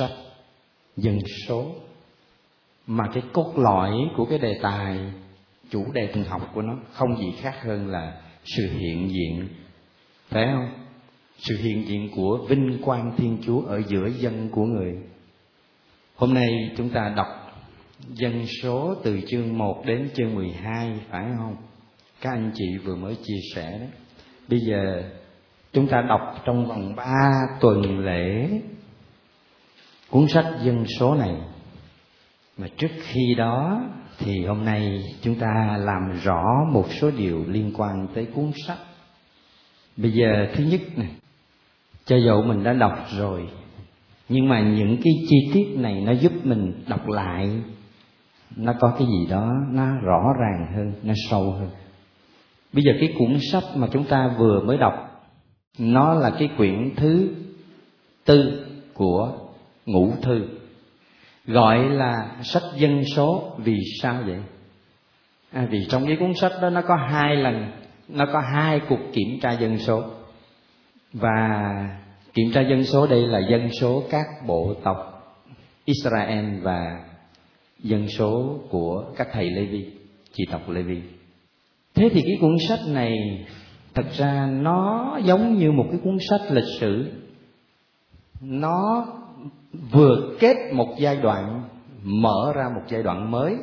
[0.00, 0.10] sách
[0.96, 1.66] dân số.
[2.86, 4.98] Mà cái cốt lõi của cái đề tài,
[5.70, 9.48] chủ đề thần học của nó không gì khác hơn là sự hiện diện.
[10.28, 10.68] Phải không?
[11.38, 14.94] Sự hiện diện của vinh quang thiên chúa ở giữa dân của người.
[16.16, 17.26] Hôm nay chúng ta đọc
[18.08, 21.56] dân số từ chương 1 đến chương 12 phải không?
[22.20, 23.88] Các anh chị vừa mới chia sẻ đấy.
[24.48, 25.02] Bây giờ
[25.72, 27.06] chúng ta đọc trong vòng 3
[27.60, 28.48] tuần lễ
[30.10, 31.34] cuốn sách dân số này.
[32.58, 33.80] Mà trước khi đó
[34.18, 38.78] thì hôm nay chúng ta làm rõ một số điều liên quan tới cuốn sách.
[39.96, 41.10] Bây giờ thứ nhất này
[42.04, 43.48] cho dù mình đã đọc rồi,
[44.28, 47.50] nhưng mà những cái chi tiết này nó giúp mình đọc lại,
[48.56, 51.70] nó có cái gì đó nó rõ ràng hơn, nó sâu hơn.
[52.72, 54.94] Bây giờ cái cuốn sách mà chúng ta vừa mới đọc,
[55.78, 57.34] nó là cái quyển thứ
[58.24, 59.38] tư của
[59.86, 60.48] ngũ thư
[61.46, 64.38] gọi là sách dân số vì sao vậy
[65.52, 67.70] à, vì trong cái cuốn sách đó nó có hai lần
[68.08, 70.04] nó có hai cuộc kiểm tra dân số
[71.12, 71.60] và
[72.34, 74.96] kiểm tra dân số đây là dân số các bộ tộc
[75.84, 77.04] Israel và
[77.82, 79.86] dân số của các thầy Lê Vi,
[80.32, 81.00] chị tộc Lê Vi.
[81.94, 83.12] Thế thì cái cuốn sách này
[83.94, 87.12] thật ra nó giống như một cái cuốn sách lịch sử.
[88.40, 89.06] Nó
[89.90, 91.62] vừa kết một giai đoạn,
[92.02, 93.56] mở ra một giai đoạn mới.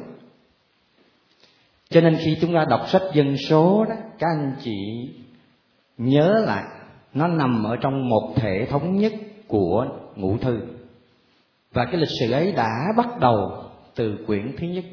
[1.89, 5.09] Cho nên khi chúng ta đọc sách dân số đó, các anh chị
[5.97, 6.63] nhớ lại,
[7.13, 9.13] nó nằm ở trong một thể thống nhất
[9.47, 10.59] của ngũ thư.
[11.73, 13.63] Và cái lịch sử ấy đã bắt đầu
[13.95, 14.85] từ quyển thứ nhất,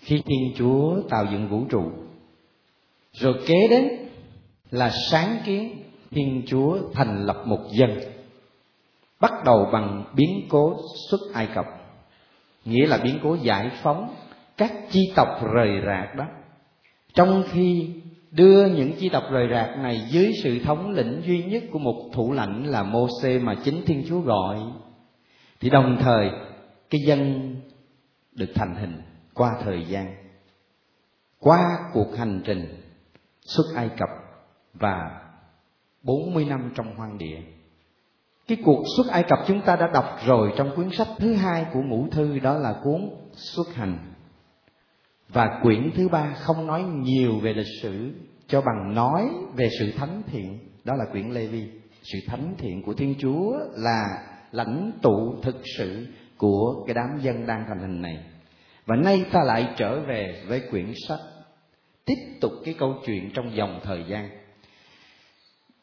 [0.00, 1.82] khi thiên chúa tạo dựng vũ trụ.
[3.12, 3.88] Rồi kế đến
[4.70, 7.90] là sáng kiến thiên chúa thành lập một dân
[9.20, 10.76] bắt đầu bằng biến cố
[11.10, 11.66] xuất ai cập.
[12.64, 14.14] Nghĩa là biến cố giải phóng
[14.56, 16.24] các chi tộc rời rạc đó.
[17.14, 17.90] Trong khi
[18.30, 22.10] đưa những chi tộc rời rạc này dưới sự thống lĩnh duy nhất của một
[22.12, 24.58] thủ lãnh là Môsê mà chính Thiên Chúa gọi,
[25.60, 26.30] thì đồng thời
[26.90, 27.54] cái dân
[28.32, 29.02] được thành hình
[29.34, 30.14] qua thời gian,
[31.38, 31.60] qua
[31.92, 32.82] cuộc hành trình
[33.40, 34.08] xuất Ai Cập
[34.74, 35.20] và
[36.02, 37.40] 40 năm trong hoang địa
[38.50, 41.66] cái cuộc xuất Ai Cập chúng ta đã đọc rồi trong cuốn sách thứ hai
[41.72, 43.98] của ngũ thư, đó là cuốn xuất hành.
[45.28, 48.12] Và quyển thứ ba không nói nhiều về lịch sử,
[48.46, 50.58] cho bằng nói về sự thánh thiện.
[50.84, 51.68] Đó là quyển Lê Vi.
[52.02, 54.04] Sự thánh thiện của Thiên Chúa là
[54.52, 56.06] lãnh tụ thực sự
[56.36, 58.24] của cái đám dân đang thành hình này.
[58.86, 61.20] Và nay ta lại trở về với quyển sách
[62.04, 64.39] tiếp tục cái câu chuyện trong dòng thời gian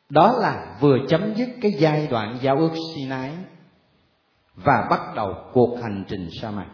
[0.09, 3.31] đó là vừa chấm dứt cái giai đoạn giao ước Sinai
[4.55, 6.69] và bắt đầu cuộc hành trình sa mạc.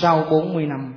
[0.00, 0.94] Sau 40 năm,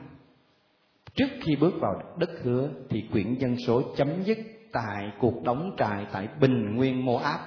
[1.15, 4.37] trước khi bước vào đất hứa thì quyển dân số chấm dứt
[4.71, 7.39] tại cuộc đóng trại tại Bình Nguyên Moab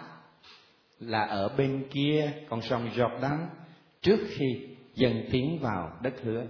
[1.00, 3.46] là ở bên kia con sông Jordan
[4.02, 6.44] trước khi dần tiến vào đất hứa.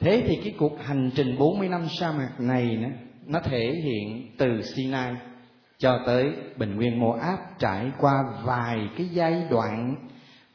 [0.00, 2.78] Thế thì cái cuộc hành trình 40 năm sa mạc này
[3.26, 5.14] nó thể hiện từ Sinai
[5.78, 9.96] cho tới bình nguyên mô áp trải qua vài cái giai đoạn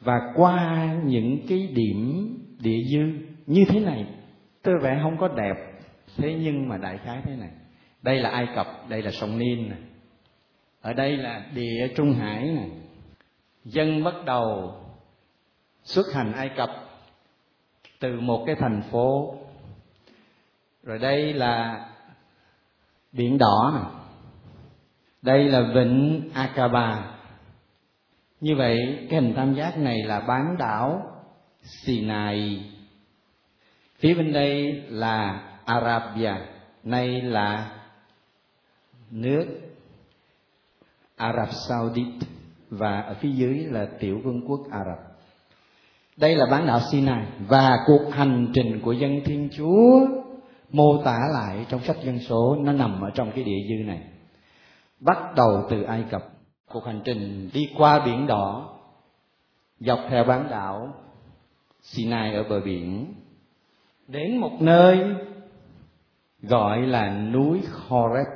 [0.00, 2.28] và qua những cái điểm
[2.60, 3.00] địa dư
[3.46, 4.06] như thế này.
[4.62, 5.80] Tôi vẽ không có đẹp,
[6.16, 7.50] thế nhưng mà đại khái thế này.
[8.02, 9.78] Đây là ai cập, đây là sông nin này
[10.84, 12.70] ở đây là địa trung hải này
[13.64, 14.74] dân bắt đầu
[15.82, 16.70] xuất hành ai cập
[18.00, 19.34] từ một cái thành phố.
[20.82, 21.86] Rồi đây là
[23.12, 24.03] biển đỏ này
[25.24, 27.16] đây là vịnh Akaba.
[28.40, 31.02] Như vậy, cái hình tam giác này là bán đảo
[31.62, 32.70] Sinai.
[33.98, 36.34] Phía bên đây là Arabia,
[36.82, 37.70] nay là
[39.10, 39.46] nước
[41.16, 42.14] Ả Rập Saudit
[42.70, 45.16] và ở phía dưới là tiểu vương quốc Ả Rập.
[46.16, 50.06] Đây là bán đảo Sinai và cuộc hành trình của dân Thiên Chúa
[50.70, 54.00] mô tả lại trong sách dân số nó nằm ở trong cái địa dư này
[55.04, 56.22] bắt đầu từ Ai Cập
[56.70, 58.76] cuộc hành trình đi qua biển đỏ,
[59.80, 60.94] dọc theo bán đảo
[61.82, 63.14] Sinai ở bờ biển,
[64.08, 65.14] đến một nơi
[66.42, 68.26] gọi là núi Horeb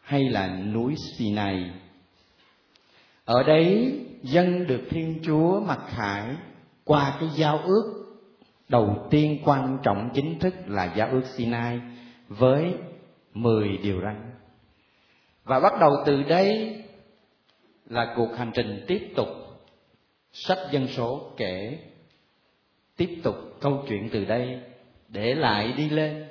[0.00, 1.70] hay là núi Sinai.
[3.24, 6.36] Ở đấy, dân được Thiên Chúa mặc khải
[6.84, 8.04] qua cái giao ước
[8.68, 11.80] đầu tiên quan trọng chính thức là giao ước Sinai
[12.28, 12.74] với
[13.34, 14.33] 10 điều răn
[15.44, 16.80] và bắt đầu từ đây
[17.86, 19.28] là cuộc hành trình tiếp tục.
[20.32, 21.78] Sách dân số kể
[22.96, 24.60] tiếp tục câu chuyện từ đây
[25.08, 26.24] để lại đi lên.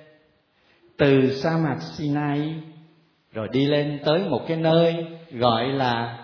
[0.98, 2.56] Từ sa mạc Sinai
[3.32, 6.20] rồi đi lên tới một cái nơi gọi là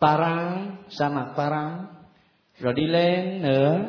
[0.00, 1.86] Paran, sa mạc Paran,
[2.58, 3.80] rồi đi lên nữa.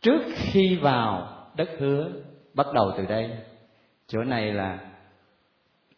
[0.00, 2.10] Trước khi vào đất hứa,
[2.54, 3.30] bắt đầu từ đây,
[4.06, 4.78] chỗ này là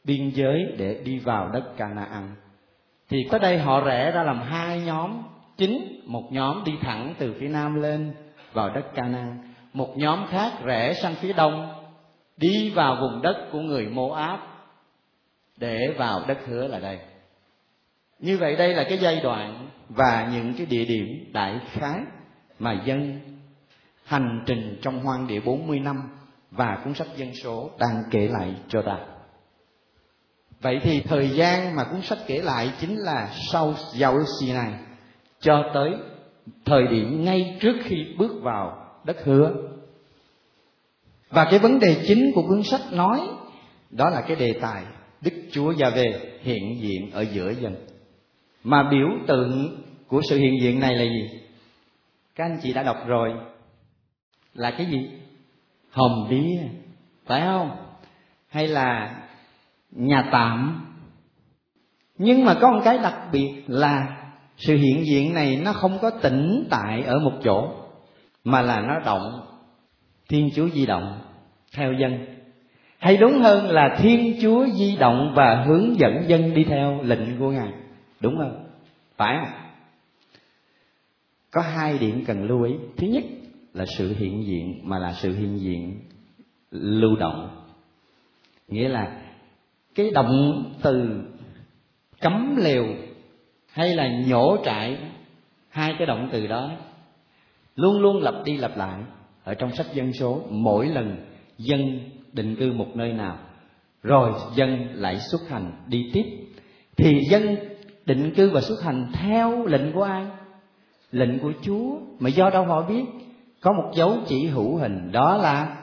[0.06, 2.34] biên giới để đi vào đất Canaan.
[3.08, 5.22] Thì có đây họ rẽ ra làm hai nhóm
[5.56, 8.14] chính, một nhóm đi thẳng từ phía nam lên
[8.52, 9.38] vào đất Canaan,
[9.72, 11.72] một nhóm khác rẽ sang phía đông
[12.36, 14.40] đi vào vùng đất của người Moab
[15.56, 16.98] để vào đất hứa là đây
[18.18, 22.00] như vậy đây là cái giai đoạn và những cái địa điểm đại khái
[22.58, 23.20] mà dân
[24.04, 25.96] hành trình trong hoang địa 40 năm
[26.50, 28.98] và cuốn sách dân số đang kể lại cho ta.
[30.60, 34.72] Vậy thì thời gian mà cuốn sách kể lại chính là sau dầu xì này
[35.40, 35.90] cho tới
[36.64, 39.54] thời điểm ngay trước khi bước vào đất hứa.
[41.30, 43.20] Và cái vấn đề chính của cuốn sách nói
[43.90, 44.84] đó là cái đề tài
[45.20, 47.74] Đức Chúa Gia Về hiện diện ở giữa dân.
[48.64, 51.40] Mà biểu tượng của sự hiện diện này là gì?
[52.34, 53.34] Các anh chị đã đọc rồi.
[54.54, 55.10] Là cái gì?
[55.90, 56.62] Hồng bia
[57.26, 57.70] phải không?
[58.48, 59.16] Hay là
[59.90, 60.82] nhà tạm.
[62.18, 64.16] Nhưng mà có một cái đặc biệt là
[64.56, 67.70] sự hiện diện này nó không có tĩnh tại ở một chỗ,
[68.44, 69.46] mà là nó động
[70.28, 71.20] thiên chúa di động
[71.74, 72.26] theo dân.
[72.98, 77.38] Hay đúng hơn là thiên chúa di động và hướng dẫn dân đi theo lệnh
[77.38, 77.72] của ngài.
[78.20, 78.66] Đúng không?
[79.16, 79.54] Phải không?
[81.50, 82.74] Có hai điểm cần lưu ý.
[82.96, 83.24] Thứ nhất
[83.74, 86.00] là sự hiện diện, mà là sự hiện diện
[86.70, 87.64] lưu động.
[88.68, 89.22] Nghĩa là
[89.96, 91.22] cái động từ
[92.20, 92.84] cấm liều
[93.72, 94.98] hay là nhổ trại,
[95.68, 96.70] hai cái động từ đó
[97.76, 99.00] luôn luôn lặp đi lặp lại
[99.44, 100.42] ở trong sách dân số.
[100.50, 101.16] Mỗi lần
[101.58, 103.38] dân định cư một nơi nào,
[104.02, 106.24] rồi dân lại xuất hành đi tiếp.
[106.96, 107.56] Thì dân
[108.06, 110.26] định cư và xuất hành theo lệnh của ai?
[111.12, 111.98] Lệnh của chúa.
[112.18, 113.04] Mà do đâu họ biết?
[113.60, 115.76] Có một dấu chỉ hữu hình, đó là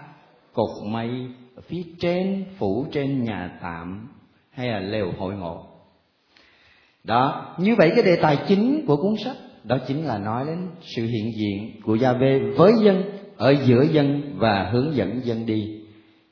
[0.54, 1.10] cột mây
[1.62, 4.08] phía trên, phủ trên nhà tạm
[4.52, 5.66] hay là lều hội ngộ.
[7.04, 10.70] Đó, như vậy cái đề tài chính của cuốn sách, đó chính là nói đến
[10.82, 13.04] sự hiện diện của gia vê với dân,
[13.38, 15.82] ở giữa dân và hướng dẫn dân đi,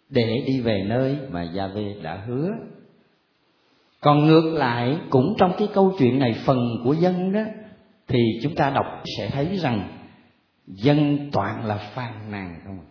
[0.09, 2.49] để đi về nơi mà gia vê đã hứa.
[4.01, 7.41] Còn ngược lại, cũng trong cái câu chuyện này phần của dân đó,
[8.07, 8.85] thì chúng ta đọc
[9.17, 9.97] sẽ thấy rằng
[10.67, 12.90] dân toàn là phàn nàn không ạ?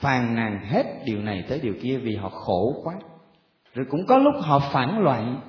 [0.00, 2.94] Phàn nàn hết điều này tới điều kia vì họ khổ quá.
[3.74, 5.40] Rồi cũng có lúc họ phản loạn.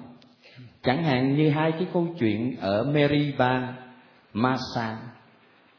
[0.83, 3.73] Chẳng hạn như hai cái câu chuyện ở Meriba
[4.33, 4.97] Masa.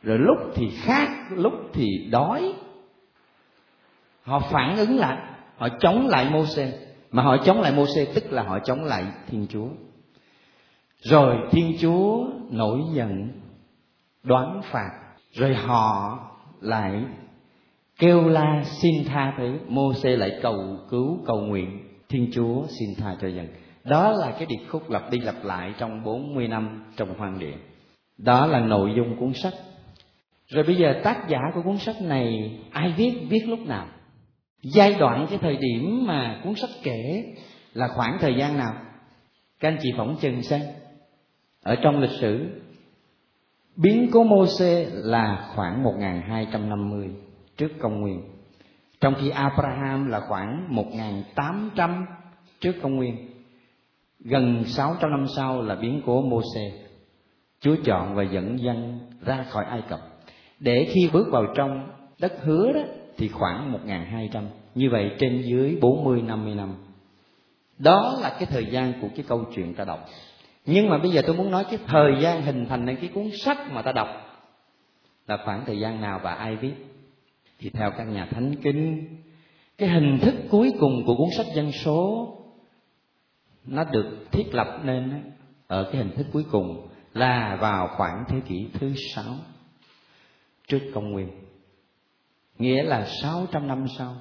[0.02, 2.54] Rồi lúc thì khát lúc thì đói.
[4.22, 5.18] Họ phản ứng lại
[5.56, 6.74] họ chống lại Moses
[7.10, 9.68] mà họ chống lại Môsê tức là họ chống lại Thiên Chúa.
[11.02, 13.28] Rồi Thiên Chúa nổi giận
[14.22, 14.90] đoán phạt,
[15.32, 16.18] rồi họ
[16.60, 17.04] lại
[17.98, 23.16] kêu la xin tha thứ, Môsê lại cầu cứu cầu nguyện Thiên Chúa xin tha
[23.20, 23.48] cho dân.
[23.84, 27.54] Đó là cái điệp khúc lặp đi lặp lại trong 40 năm trong hoang địa.
[28.18, 29.54] Đó là nội dung cuốn sách.
[30.48, 33.86] Rồi bây giờ tác giả của cuốn sách này ai viết viết lúc nào?
[34.62, 37.24] giai đoạn cái thời điểm mà cuốn sách kể
[37.74, 38.74] là khoảng thời gian nào
[39.60, 40.60] các anh chị phỏng chừng xem
[41.62, 42.60] ở trong lịch sử
[43.76, 47.10] biến cố Môse là khoảng 1250
[47.56, 48.22] trước công nguyên.
[49.00, 52.06] Trong khi Abraham là khoảng 1800
[52.60, 53.16] trước công nguyên,
[54.20, 56.72] gần 600 năm sau là biến cố Môse.
[57.60, 60.00] Chúa chọn và dẫn dân ra khỏi Ai Cập.
[60.60, 62.80] Để khi bước vào trong đất hứa đó,
[63.16, 64.42] thì khoảng 1.200
[64.74, 66.74] như vậy trên dưới 40 50 năm.
[67.78, 70.08] Đó là cái thời gian của cái câu chuyện ta đọc.
[70.66, 73.30] Nhưng mà bây giờ tôi muốn nói cái thời gian hình thành nên cái cuốn
[73.32, 74.08] sách mà ta đọc
[75.26, 76.74] là khoảng thời gian nào và ai viết?
[77.62, 79.08] Thì theo các nhà thánh kinh
[79.78, 82.28] cái hình thức cuối cùng của cuốn sách dân số,
[83.66, 85.32] nó được thiết lập nên
[85.66, 89.34] ở cái hình thức cuối cùng là vào khoảng thế kỷ thứ sáu
[90.68, 91.28] trước công nguyên.
[92.58, 94.16] Nghĩa là 600 năm sau,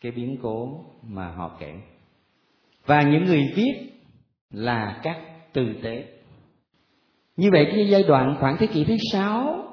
[0.00, 1.74] cái biến cố mà họ kể.
[2.86, 3.92] Và những người viết
[4.50, 5.16] là các
[5.52, 6.18] tư tế.
[7.36, 9.64] Như vậy, cái giai đoạn khoảng thế kỷ thứ sáu,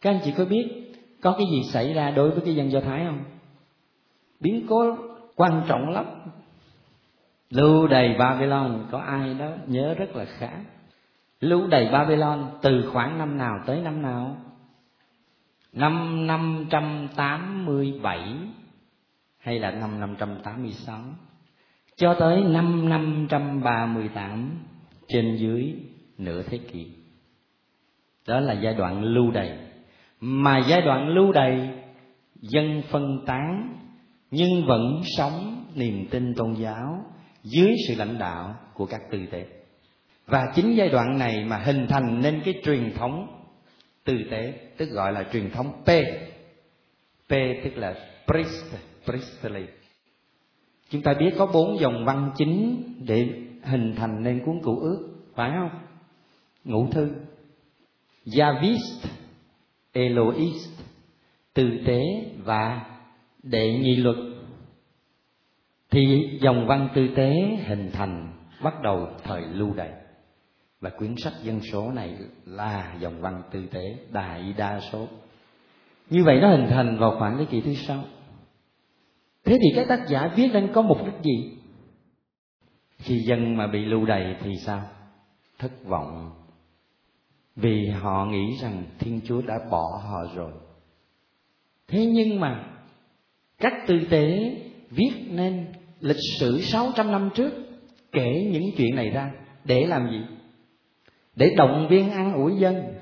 [0.00, 0.85] các anh chị có biết
[1.26, 3.24] có cái gì xảy ra đối với cái dân do thái không?
[4.40, 4.96] Biến cố
[5.36, 6.04] quan trọng lắm.
[7.50, 10.50] Lưu đầy babylon, có ai đó nhớ rất là khá.
[11.40, 14.36] Lưu đầy babylon từ khoảng năm nào tới năm nào?
[15.72, 18.34] Năm năm trăm tám mươi bảy
[19.38, 21.00] hay là năm năm trăm tám mươi sáu?
[21.96, 24.50] Cho tới năm năm trăm ba mươi tám,
[25.08, 25.74] trên dưới
[26.18, 26.86] nửa thế kỷ.
[28.28, 29.65] Đó là giai đoạn lưu đày
[30.20, 31.70] mà giai đoạn lưu đày,
[32.40, 33.78] dân phân tán,
[34.30, 37.04] nhưng vẫn sống niềm tin tôn giáo
[37.42, 39.46] dưới sự lãnh đạo của các tư tế.
[40.26, 43.26] Và chính giai đoạn này mà hình thành nên cái truyền thống
[44.04, 45.88] tư tế, tức gọi là truyền thống P.
[47.28, 47.32] P
[47.64, 47.94] tức là
[48.26, 48.64] priest,
[49.04, 49.66] priestly.
[50.90, 53.28] Chúng ta biết có bốn dòng văn chính để
[53.62, 55.80] hình thành nên cuốn cựu ước, phải không?
[56.64, 57.10] Ngũ thư
[58.38, 59.06] Yavist
[59.96, 60.70] Eloist
[61.54, 62.02] tư tế
[62.44, 62.86] và
[63.42, 64.16] đệ nhị luật.
[65.90, 69.90] Thì dòng văn tư tế hình thành, bắt đầu thời lưu đày.
[70.80, 75.06] Và quyển sách dân số này là dòng văn tư tế đại đa số.
[76.10, 78.04] Như vậy nó hình thành vào khoảng thế kỷ thứ sáu.
[79.44, 81.58] Thế thì các tác giả viết lên có mục đích gì?
[82.98, 84.82] Khi dân mà bị lưu đày thì sao?
[85.58, 86.30] Thất vọng
[87.56, 90.52] vì họ nghĩ rằng thiên chúa đã bỏ họ rồi.
[91.88, 92.64] Thế nhưng mà,
[93.58, 94.56] các tư tế
[94.90, 95.66] viết nên
[96.00, 97.52] lịch sử 600 năm trước
[98.12, 99.32] kể những chuyện này ra
[99.64, 100.20] để làm gì?
[101.36, 102.94] Để động viên an ủi dân.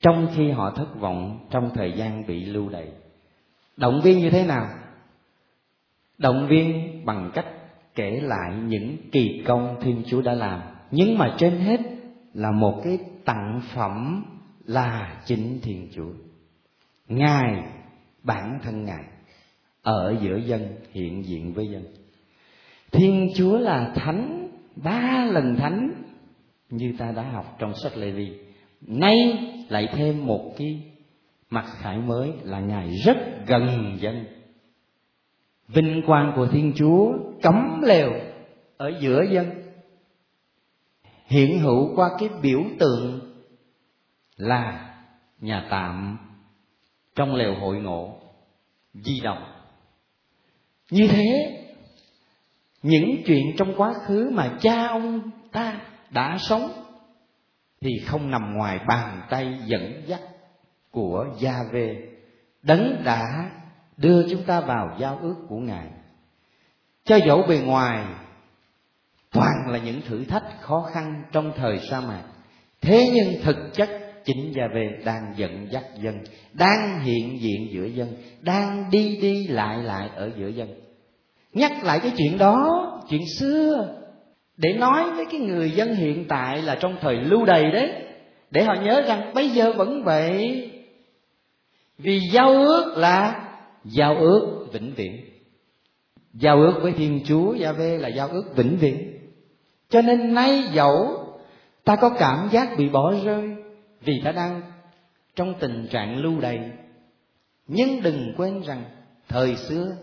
[0.00, 2.88] Trong khi họ thất vọng, trong thời gian bị lưu đày.
[3.76, 4.66] Động viên như thế nào?
[6.18, 7.46] Động viên bằng cách
[7.94, 10.60] kể lại những kỳ công thiên chúa đã làm.
[10.90, 11.80] Nhưng mà trên hết
[12.34, 14.24] là một cái tặng phẩm
[14.64, 16.12] là chính thiên chúa.
[17.08, 17.62] Ngài,
[18.22, 19.04] bản thân ngài,
[19.82, 21.84] ở giữa dân, hiện diện với dân.
[22.92, 25.90] Thiên chúa là thánh, ba lần thánh,
[26.70, 28.38] như ta đã học trong sách lê vi
[28.86, 29.38] nay
[29.68, 30.82] lại thêm một cái
[31.50, 34.24] mặt khải mới là ngài rất gần dân.
[35.68, 37.12] Vinh quang của thiên chúa
[37.42, 38.12] cấm lều
[38.76, 39.61] ở giữa dân
[41.32, 43.20] hiện hữu qua cái biểu tượng
[44.36, 44.94] là
[45.40, 46.18] nhà tạm
[47.14, 48.20] trong lều hội ngộ,
[48.94, 49.44] di động.
[50.90, 51.58] Như thế,
[52.82, 56.72] những chuyện trong quá khứ mà cha ông ta đã sống
[57.80, 60.20] thì không nằm ngoài bàn tay dẫn dắt
[60.90, 62.08] của gia về
[62.62, 63.50] đấng đã
[63.96, 65.88] đưa chúng ta vào giao ước của ngài.
[67.04, 68.06] Cho dẫu bề ngoài
[69.32, 72.22] toàn là những thử thách khó khăn trong thời sa mạc.
[72.80, 73.90] Thế nhưng thực chất,
[74.24, 76.18] chính gia về đang dẫn dắt dân,
[76.52, 78.08] đang hiện diện giữa dân,
[78.40, 80.68] đang đi đi lại lại ở giữa dân.
[81.52, 83.96] Nhắc lại cái chuyện đó, chuyện xưa,
[84.56, 87.92] để nói với cái người dân hiện tại là trong thời lưu đày đấy,
[88.50, 90.70] để họ nhớ rằng bây giờ vẫn vậy.
[91.98, 93.48] Vì giao ước là
[93.84, 95.16] giao ước vĩnh viễn.
[96.34, 99.11] Giao ước với thiên chúa gia vê là giao ước vĩnh viễn
[99.92, 101.26] cho nên nay dẫu
[101.84, 103.56] ta có cảm giác bị bỏ rơi
[104.00, 104.62] vì ta đang
[105.36, 106.70] trong tình trạng lưu đày
[107.66, 108.84] nhưng đừng quên rằng
[109.28, 109.96] thời xưa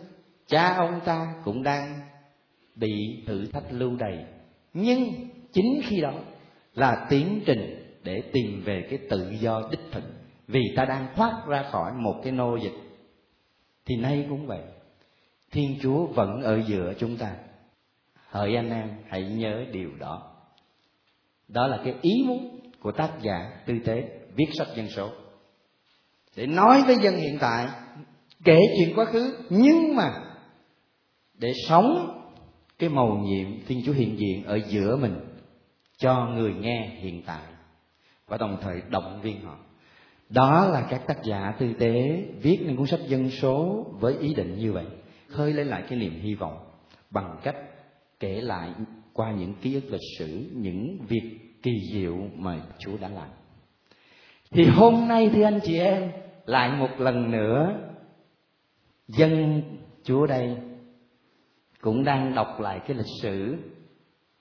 [0.48, 2.00] cha ông ta cũng đang
[2.76, 4.26] bị thử thách lưu đày
[4.74, 5.10] nhưng
[5.54, 6.14] chính khi đó
[6.76, 10.04] là tiến trình để tìm về cái tự do đích thực,
[10.48, 12.76] vì ta đang thoát ra khỏi một cái nô dịch.
[13.86, 14.62] Thì nay cũng vậy,
[15.52, 17.36] thiên chúa vẫn ở giữa chúng ta
[18.30, 20.32] hỡi anh em, hãy nhớ điều đó.
[21.48, 25.10] Đó là cái ý muốn của tác giả tư tế viết sách dân số.
[26.36, 27.68] Để nói với dân hiện tại,
[28.44, 30.12] kể chuyện quá khứ, nhưng mà
[31.34, 32.16] để sống
[32.80, 35.20] cái màu nhiệm thiên chúa hiện diện ở giữa mình
[35.98, 37.44] cho người nghe hiện tại
[38.28, 39.58] và đồng thời động viên họ.
[40.30, 44.34] Đó là các tác giả tư tế viết nên cuốn sách dân số với ý
[44.34, 44.86] định như vậy,
[45.28, 46.58] khơi lên lại cái niềm hy vọng
[47.12, 47.56] bằng cách
[48.20, 48.74] kể lại
[49.14, 53.30] qua những ký ức lịch sử, những việc kỳ diệu mà chúa đã làm.
[54.52, 56.12] Thì hôm nay, thưa anh chị em,
[56.46, 57.90] lại một lần nữa,
[59.08, 59.62] dân
[60.04, 60.58] chúa đây
[61.82, 63.58] cũng đang đọc lại cái lịch sử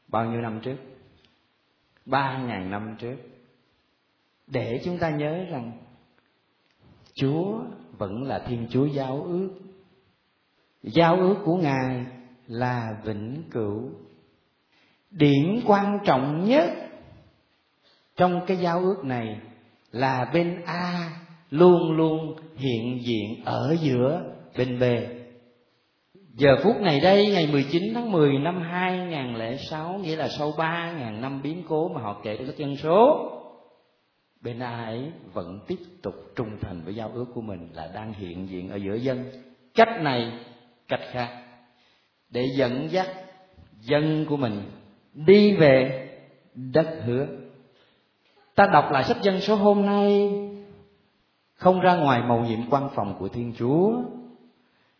[0.08, 0.76] bao nhiêu năm trước?
[2.06, 3.16] Ba ngàn năm trước.
[4.46, 5.72] Để chúng ta nhớ rằng,
[7.14, 7.60] chúa
[7.98, 9.58] vẫn là thiên chúa giao ước.
[10.82, 12.06] Giao ước của ngài
[12.48, 13.90] là vĩnh cửu.
[15.10, 16.70] Điểm quan trọng nhất
[18.16, 19.40] trong cái giao ước này
[19.92, 21.10] là bên a
[21.50, 24.22] luôn luôn hiện diện ở giữa
[24.58, 24.82] bên b.
[26.34, 31.42] Giờ phút này đây, ngày 19 tháng 10 năm 2006, nghĩa là sau 3.000 năm
[31.42, 33.30] biến cố mà họ kể được dân số,
[34.40, 38.12] bên A ấy vẫn tiếp tục trung thành với giao ước của mình là đang
[38.12, 39.30] hiện diện ở giữa dân.
[39.74, 40.32] Cách này,
[40.88, 41.47] cách khác,
[42.30, 43.06] để dẫn dắt
[43.80, 44.62] dân của mình
[45.14, 46.04] đi về
[46.54, 47.26] đất hứa.
[48.54, 50.30] Ta đọc lại sách dân số hôm nay,
[51.54, 54.02] không ra ngoài mầu nhiệm quan phòng của Thiên Chúa,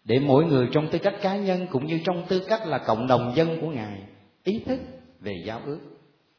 [0.09, 3.07] để mỗi người trong tư cách cá nhân cũng như trong tư cách là cộng
[3.07, 4.03] đồng dân của ngài
[4.45, 4.81] ý thức
[5.21, 5.81] về giáo ước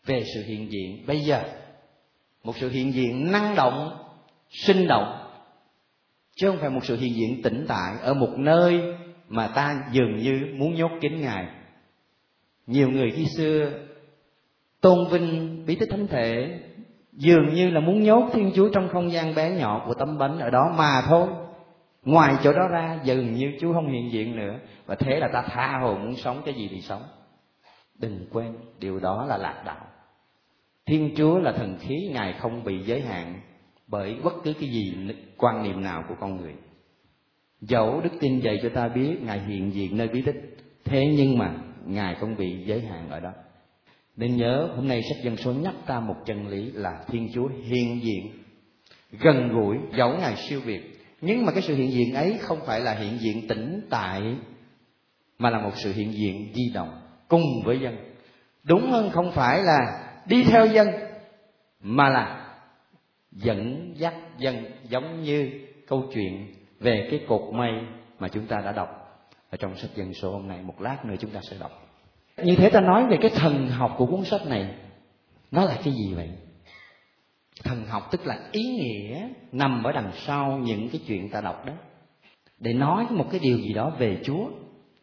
[0.05, 1.43] về sự hiện diện bây giờ
[2.43, 4.05] một sự hiện diện năng động
[4.50, 5.29] sinh động
[6.36, 8.96] chứ không phải một sự hiện diện tĩnh tại ở một nơi
[9.29, 11.48] mà ta dường như muốn nhốt kín ngài.
[12.67, 13.71] Nhiều người khi xưa
[14.81, 16.59] tôn vinh bí tích thánh thể,
[17.13, 20.39] dường như là muốn nhốt thiên chúa trong không gian bé nhỏ của tấm bánh
[20.39, 21.27] ở đó mà thôi.
[22.03, 24.59] Ngoài chỗ đó ra, dường như chúa không hiện diện nữa.
[24.86, 27.01] Và thế là ta tha hồ muốn sống cái gì thì sống.
[27.95, 29.86] Đừng quên, điều đó là lạc đạo.
[30.86, 33.41] Thiên chúa là thần khí ngài không bị giới hạn
[33.88, 34.93] bởi bất cứ cái gì
[35.38, 36.53] quan niệm nào của con người
[37.61, 41.37] dẫu đức tin dạy cho ta biết ngài hiện diện nơi bí tích, thế nhưng
[41.37, 41.53] mà
[41.85, 43.31] ngài không bị giới hạn ở đó.
[44.17, 47.47] Nên nhớ, hôm nay sách dân số nhắc ta một chân lý là thiên chúa
[47.63, 48.31] hiện diện,
[49.11, 50.81] gần gũi, dẫu ngài siêu việt.
[51.21, 54.21] Nhưng mà cái sự hiện diện ấy không phải là hiện diện tĩnh tại,
[55.39, 57.97] mà là một sự hiện diện di động cùng với dân.
[58.63, 60.87] Đúng hơn không phải là đi theo dân,
[61.81, 62.55] mà là
[63.31, 65.49] dẫn dắt dân, giống như
[65.87, 66.47] câu chuyện
[66.79, 67.71] về cái cột mây
[68.19, 68.89] mà chúng ta đã đọc
[69.50, 70.62] ở trong sách dân số hôm nay.
[70.62, 71.71] Một lát nữa chúng ta sẽ đọc.
[72.43, 74.75] Như thế ta nói về cái thần học của cuốn sách này,
[75.51, 76.29] nó là cái gì vậy?
[77.63, 81.65] Thần học tức là ý nghĩa nằm ở đằng sau những cái chuyện ta đọc
[81.65, 81.74] đó.
[82.59, 84.50] Để nói một cái điều gì đó về chúa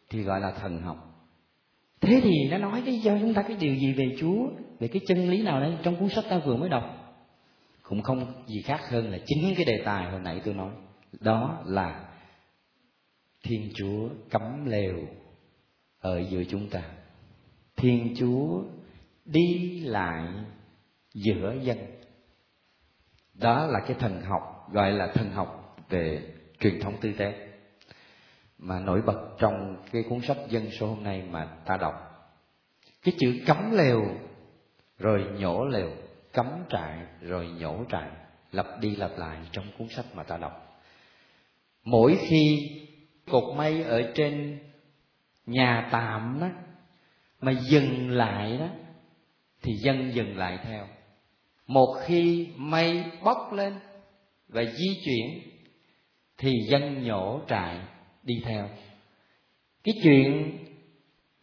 [0.09, 0.97] thì gọi là thần học.
[2.01, 4.47] Thế thì nó nói cái cho chúng ta cái điều gì về chúa,
[4.79, 5.73] về cái chân lý nào đây?
[5.83, 6.83] Trong cuốn sách ta vừa mới đọc.
[7.83, 10.69] Cũng không gì khác hơn là chính cái đề tài hồi nãy tôi nói
[11.11, 12.09] đó là
[13.43, 14.97] thiên chúa cấm lều
[15.99, 16.81] ở giữa chúng ta.
[17.75, 18.63] Thiên chúa
[19.25, 20.27] đi lại
[21.13, 21.77] giữa dân.
[23.33, 27.47] Đó là cái thần học, gọi là thần học về truyền thống tư tế
[28.57, 31.93] mà nổi bật trong cái cuốn sách dân số hôm nay mà ta đọc.
[33.03, 34.01] Cái chữ cấm lều
[34.99, 35.89] rồi nhổ lều,
[36.33, 38.09] cấm trại rồi nhổ trại,
[38.51, 40.66] lặp đi lặp lại trong cuốn sách mà ta đọc
[41.87, 42.71] mỗi khi
[43.29, 44.59] cột mây ở trên
[45.45, 46.47] nhà tạm đó,
[47.41, 48.67] mà dừng lại đó,
[49.61, 50.87] thì dân dừng lại theo.
[51.67, 53.73] Một khi mây bốc lên
[54.47, 55.41] và di chuyển,
[56.37, 57.79] thì dân nhổ trại
[58.23, 58.69] đi theo.
[59.83, 60.57] Cái chuyện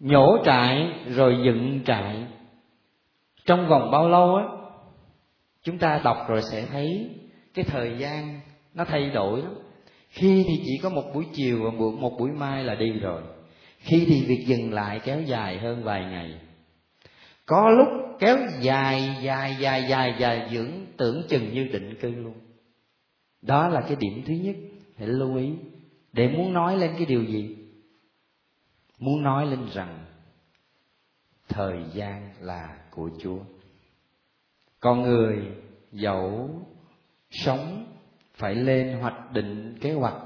[0.00, 2.26] nhổ trại rồi dựng trại,
[3.46, 4.44] trong vòng bao lâu á,
[5.62, 7.10] chúng ta đọc rồi sẽ thấy
[7.54, 8.40] cái thời gian
[8.74, 9.63] nó thay đổi lắm
[10.14, 13.22] khi thì chỉ có một buổi chiều và một buổi mai là đi rồi.
[13.78, 16.40] Khi thì việc dừng lại kéo dài hơn vài ngày.
[17.46, 17.88] Có lúc
[18.20, 22.34] kéo dài dài dài dài dài dưỡng tưởng chừng như định cư luôn.
[23.42, 24.56] Đó là cái điểm thứ nhất
[24.98, 25.50] hãy lưu ý.
[26.12, 27.56] Để muốn nói lên cái điều gì?
[28.98, 30.04] Muốn nói lên rằng
[31.48, 33.38] thời gian là của chúa.
[34.80, 35.38] Con người
[35.92, 36.50] dẫu
[37.30, 37.93] sống
[38.34, 40.22] phải lên hoạch định kế hoạch.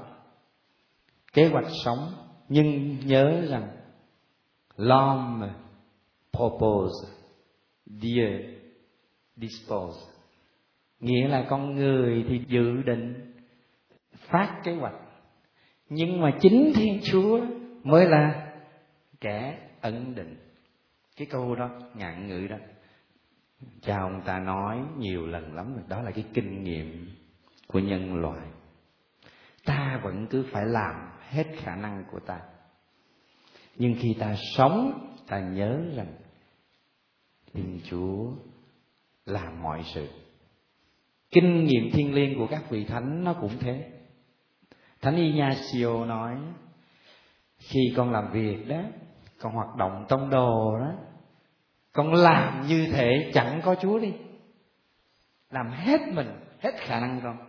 [1.33, 2.13] Kế hoạch sống,
[2.49, 3.67] nhưng nhớ rằng
[4.77, 5.47] l'homme
[6.31, 7.07] propose,
[7.85, 8.29] Dieu
[9.35, 9.99] dispose.
[10.99, 13.33] Nghĩa là con người thì dự định,
[14.13, 14.95] phát kế hoạch.
[15.89, 17.45] Nhưng mà chính thiên chúa
[17.83, 18.51] mới là
[19.21, 20.35] kẻ ẩn định.
[21.17, 22.57] Cái câu đó, ngạn ngữ đó,
[23.81, 25.83] cha ông ta nói nhiều lần lắm rồi.
[25.87, 27.07] Đó là cái kinh nghiệm
[27.73, 28.47] của nhân loại
[29.65, 32.39] ta vẫn cứ phải làm hết khả năng của ta
[33.75, 36.13] nhưng khi ta sống ta nhớ rằng
[37.53, 38.31] Thiên Chúa
[39.25, 40.07] làm mọi sự.
[41.31, 43.91] Kinh nghiệm thiên liêng của các vị thánh nó cũng thế.
[45.01, 46.37] Thánh Ignacio nói,
[47.57, 48.81] khi con làm việc đó,
[49.39, 50.93] con hoạt động tông đồ đó,
[51.93, 54.13] con làm như thể chẳng có Chúa đi.
[55.49, 56.27] Làm hết mình,
[56.59, 57.48] hết khả năng con.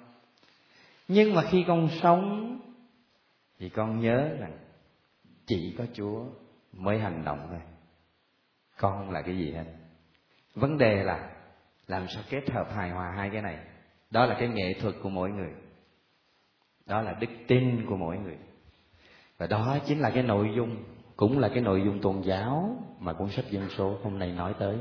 [1.13, 2.59] Nhưng mà khi con sống,
[3.59, 4.59] thì con nhớ rằng
[5.47, 6.25] chỉ có Chúa
[6.73, 7.61] mới hành động thôi.
[8.77, 9.65] Con không là cái gì hết.
[10.55, 11.31] Vấn đề là
[11.87, 13.59] làm sao kết hợp hài hòa hai cái này.
[14.11, 15.51] Đó là cái nghệ thuật của mỗi người.
[16.87, 18.37] Đó là đức tin của mỗi người.
[19.39, 20.77] Và đó chính là cái nội dung,
[21.17, 24.55] cũng là cái nội dung tôn giáo mà cuốn sách dân số hôm nay nói
[24.59, 24.77] tới.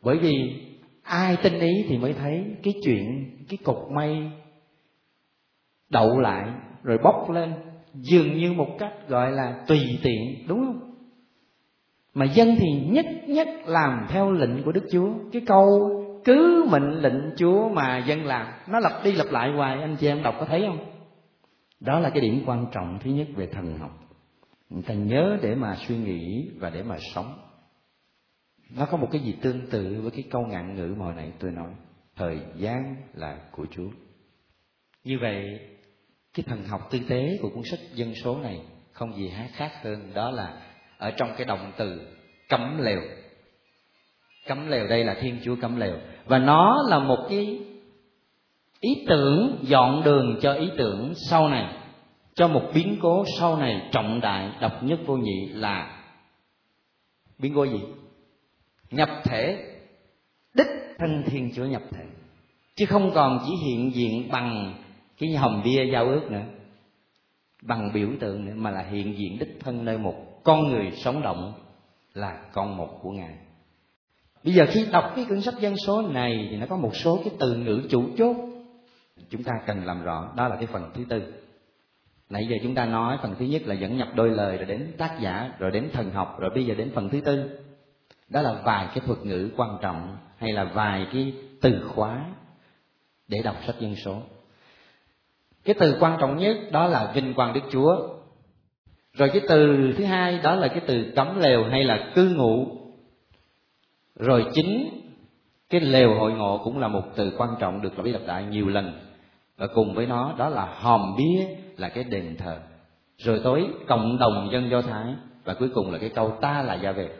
[0.00, 0.32] Bởi vì
[1.02, 4.30] ai tin ý thì mới thấy cái chuyện, cái cục mây
[5.94, 6.48] đậu lại
[6.82, 7.54] rồi bốc lên
[7.94, 10.94] dường như một cách gọi là tùy tiện đúng không?
[12.14, 15.08] Mà dân thì nhất nhất làm theo lệnh của đức chúa.
[15.32, 15.90] Cái câu
[16.24, 20.06] cứ mệnh lệnh chúa mà dân làm nó lặp đi lặp lại hoài anh chị
[20.06, 20.78] em đọc có thấy không?
[21.80, 23.90] Đó là cái điểm quan trọng thứ nhất về thần học.
[24.70, 27.38] Người ta nhớ để mà suy nghĩ và để mà sống.
[28.76, 31.32] Nó có một cái gì tương tự với cái câu ngạn ngữ mà hồi nãy
[31.38, 31.70] tôi nói.
[32.16, 33.88] Thời gian là của chúa.
[35.04, 35.60] Như vậy
[36.34, 38.60] cái thần học tư tế của cuốn sách dân số này
[38.92, 40.60] không gì khác hơn, đó là
[40.98, 42.00] ở trong cái động từ
[42.48, 43.00] cấm lều.
[44.46, 45.96] Cấm lều đây là thiên chúa cấm lều.
[46.24, 47.60] Và nó là một cái
[48.80, 51.76] ý tưởng, dọn đường cho ý tưởng sau này,
[52.34, 56.04] cho một biến cố sau này trọng đại, độc nhất vô nhị là
[57.38, 57.80] biến cố gì?
[58.90, 59.70] Nhập thể.
[60.54, 60.66] Đích
[60.98, 62.04] thân thiên chúa nhập thể.
[62.76, 64.83] Chứ không còn chỉ hiện diện bằng
[65.26, 66.44] cái hồng bia giao ước nữa.
[67.62, 70.14] Bằng biểu tượng nữa, mà là hiện diện đích thân nơi một.
[70.44, 71.52] Con người sống động
[72.14, 73.34] là con một của ngài.
[74.44, 77.20] Bây giờ khi đọc cái cuốn sách dân số này thì nó có một số
[77.24, 78.36] cái từ ngữ chủ chốt.
[79.30, 81.32] Chúng ta cần làm rõ, đó là cái phần thứ tư.
[82.30, 84.92] Nãy giờ chúng ta nói phần thứ nhất là dẫn nhập đôi lời, rồi đến
[84.98, 87.58] tác giả, rồi đến thần học, rồi bây giờ đến phần thứ tư.
[88.28, 92.24] Đó là vài cái thuật ngữ quan trọng, hay là vài cái từ khóa
[93.28, 94.22] để đọc sách dân số
[95.64, 98.08] cái từ quan trọng nhất đó là vinh quang đức chúa.
[99.12, 102.66] Rồi cái từ thứ hai đó là cái từ cấm lều hay là cư ngụ.
[104.16, 105.00] Rồi chính
[105.70, 108.44] cái lều hội ngộ cũng là một từ quan trọng được lặp đi lặp lại
[108.44, 108.92] nhiều lần.
[109.56, 111.46] Và cùng với nó, đó là hòm bia
[111.76, 112.58] là cái đền thờ.
[113.18, 115.14] Rồi tối, cộng đồng dân do thái.
[115.44, 117.10] Và cuối cùng là cái câu ta là gia về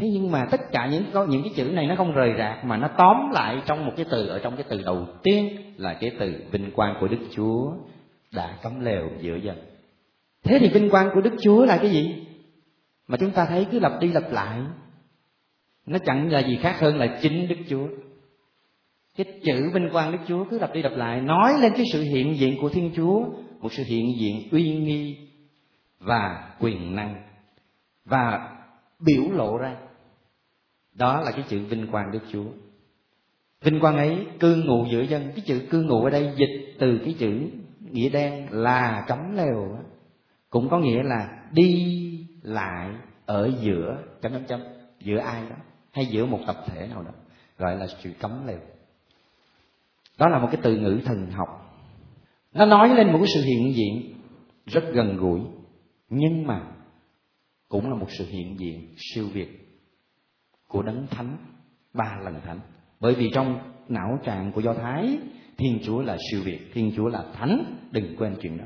[0.00, 2.64] thế nhưng mà tất cả những có những cái chữ này nó không rời rạc,
[2.64, 5.94] mà nó tóm lại trong một cái từ, ở trong cái từ đầu tiên là
[5.94, 7.72] cái từ vinh quang của đức chúa
[8.32, 9.56] đã cấm lều giữa dân.
[10.44, 12.26] Thế thì vinh quang của đức chúa là cái gì?
[13.08, 14.60] Mà chúng ta thấy cứ lặp đi lặp lại,
[15.86, 17.88] nó chẳng là gì khác hơn là chính đức chúa.
[19.16, 22.02] Cái chữ vinh quang đức chúa cứ lặp đi lặp lại, nói lên cái sự
[22.02, 23.24] hiện diện của thiên chúa,
[23.60, 25.16] một sự hiện diện uy nghi
[26.00, 27.22] và quyền năng
[28.04, 28.56] và
[29.06, 29.76] biểu lộ ra
[30.98, 32.44] đó là cái chữ vinh quang đức chúa.
[33.62, 35.32] Vinh quang ấy, cư ngụ giữa dân.
[35.36, 39.78] Cái chữ cư ngụ ở đây, dịch từ cái chữ nghĩa đen là cấm lều
[40.50, 42.90] cũng có nghĩa là đi lại
[43.26, 44.60] ở giữa, chấm chấm chấm,
[45.00, 45.56] giữa ai đó,
[45.92, 47.10] hay giữa một tập thể nào đó,
[47.58, 48.58] gọi là sự cấm lều.
[50.18, 51.48] Đó là một cái từ ngữ thần học.
[52.52, 54.14] Nó nói lên một cái sự hiện diện
[54.66, 55.40] rất gần gũi,
[56.08, 56.62] nhưng mà
[57.68, 59.67] cũng là một sự hiện diện siêu việt
[60.68, 61.36] của đấng thánh,
[61.94, 62.60] ba lần thánh.
[63.00, 65.18] Bởi vì trong não trạng của do thái,
[65.56, 68.64] thiên chúa là siêu việt, thiên chúa là thánh, đừng quên chuyện đó.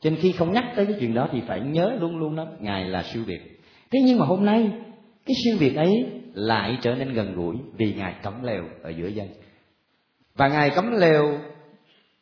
[0.00, 2.46] Cho nên khi không nhắc tới cái chuyện đó thì phải nhớ luôn luôn đó,
[2.60, 3.60] ngài là siêu việt.
[3.90, 4.72] Thế nhưng mà hôm nay,
[5.26, 5.90] cái siêu việt ấy
[6.34, 9.28] lại trở nên gần gũi vì ngài cấm lều ở giữa dân.
[10.36, 11.38] Và ngài cấm lều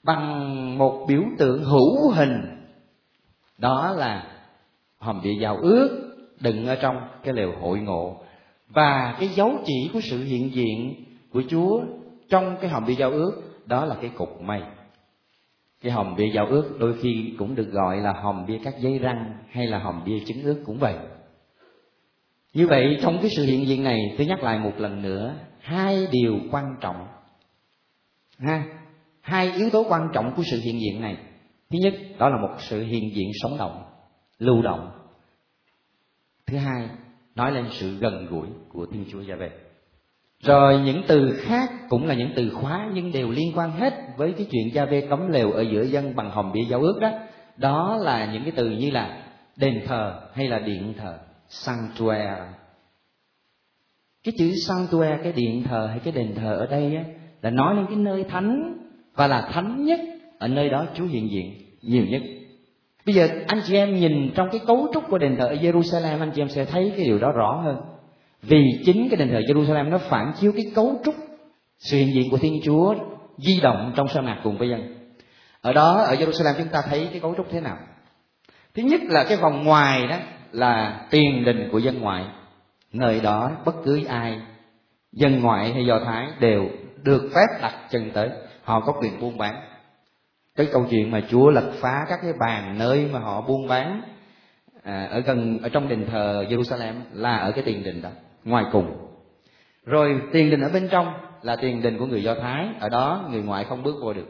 [0.03, 2.43] bằng một biểu tượng hữu hình.
[3.59, 4.27] Đó là
[4.99, 8.21] hòm địa giao ước đựng ở trong cái lều hội ngộ
[8.75, 11.83] và cái dấu chỉ của sự hiện diện của Chúa
[12.29, 14.63] trong cái hòm bia giao ước, đó là cái cục mây.
[15.83, 18.99] Cái hòm bia giao ước đôi khi cũng được gọi là hòm bia các giấy
[18.99, 20.95] răng hay là hòm bia chứng ước cũng vậy.
[22.55, 26.07] Như vậy, trong cái sự hiện diện này, tôi nhắc lại một lần nữa, hai
[26.11, 27.07] điều quan trọng.
[28.39, 28.65] Ha,
[29.21, 31.17] hai yếu tố quan trọng của sự hiện diện này.
[31.71, 33.83] Thứ nhất, đó là một sự hiện diện sống động,
[34.39, 34.91] lưu động.
[36.47, 36.89] Thứ hai
[37.35, 39.51] nói lên sự gần gũi của thiên chúa gia về
[40.43, 44.33] rồi những từ khác cũng là những từ khóa nhưng đều liên quan hết với
[44.33, 47.11] cái chuyện gia về cấm lều ở giữa dân bằng hòm bia giao ước đó.
[47.57, 49.25] Đó là những cái từ như là
[49.57, 51.19] đền thờ hay là điện thờ
[51.49, 52.53] sanctuary.
[54.25, 57.05] Cái chữ sanctuary cái điện thờ hay cái đền thờ ở đây á,
[57.43, 58.79] là nói lên cái nơi thánh
[59.15, 60.01] và là thánh nhất
[60.39, 62.23] ở nơi đó Chúa hiện diện nhiều nhất.
[63.07, 66.21] Bây giờ anh chị em nhìn trong cái cấu trúc của đền thờ ở Jerusalem,
[66.21, 67.77] anh chị em sẽ thấy cái điều đó rõ hơn.
[68.43, 71.15] Vì chính cái đền thờ Jerusalem nó phản chiếu cái cấu trúc
[71.79, 72.95] sự hiện diện của Thiên Chúa
[73.39, 74.95] di động trong sa mạc cùng với dân.
[75.61, 77.77] Ở đó, ở Jerusalem chúng ta thấy cái cấu trúc thế nào?
[78.75, 80.17] Thứ nhất là cái vòng ngoài đó
[80.53, 82.25] là tiền đình của dân ngoại.
[82.93, 84.41] Nơi đó, bất cứ ai,
[85.13, 86.69] dân ngoại hay do thái đều
[87.03, 88.31] được phép đặt chân tới
[88.63, 89.55] họ có quyền buôn bán
[90.57, 94.03] cái câu chuyện mà chúa lật phá các cái bàn nơi mà họ buôn bán
[94.83, 98.11] à, ở gần ở trong đền thờ jerusalem là ở cái tiền đình đó
[98.45, 98.97] ngoài cùng.
[99.85, 101.13] Rồi tiền đình ở bên trong
[101.43, 104.29] là tiền đình của người do thái ở đó người ngoại không bước vô được.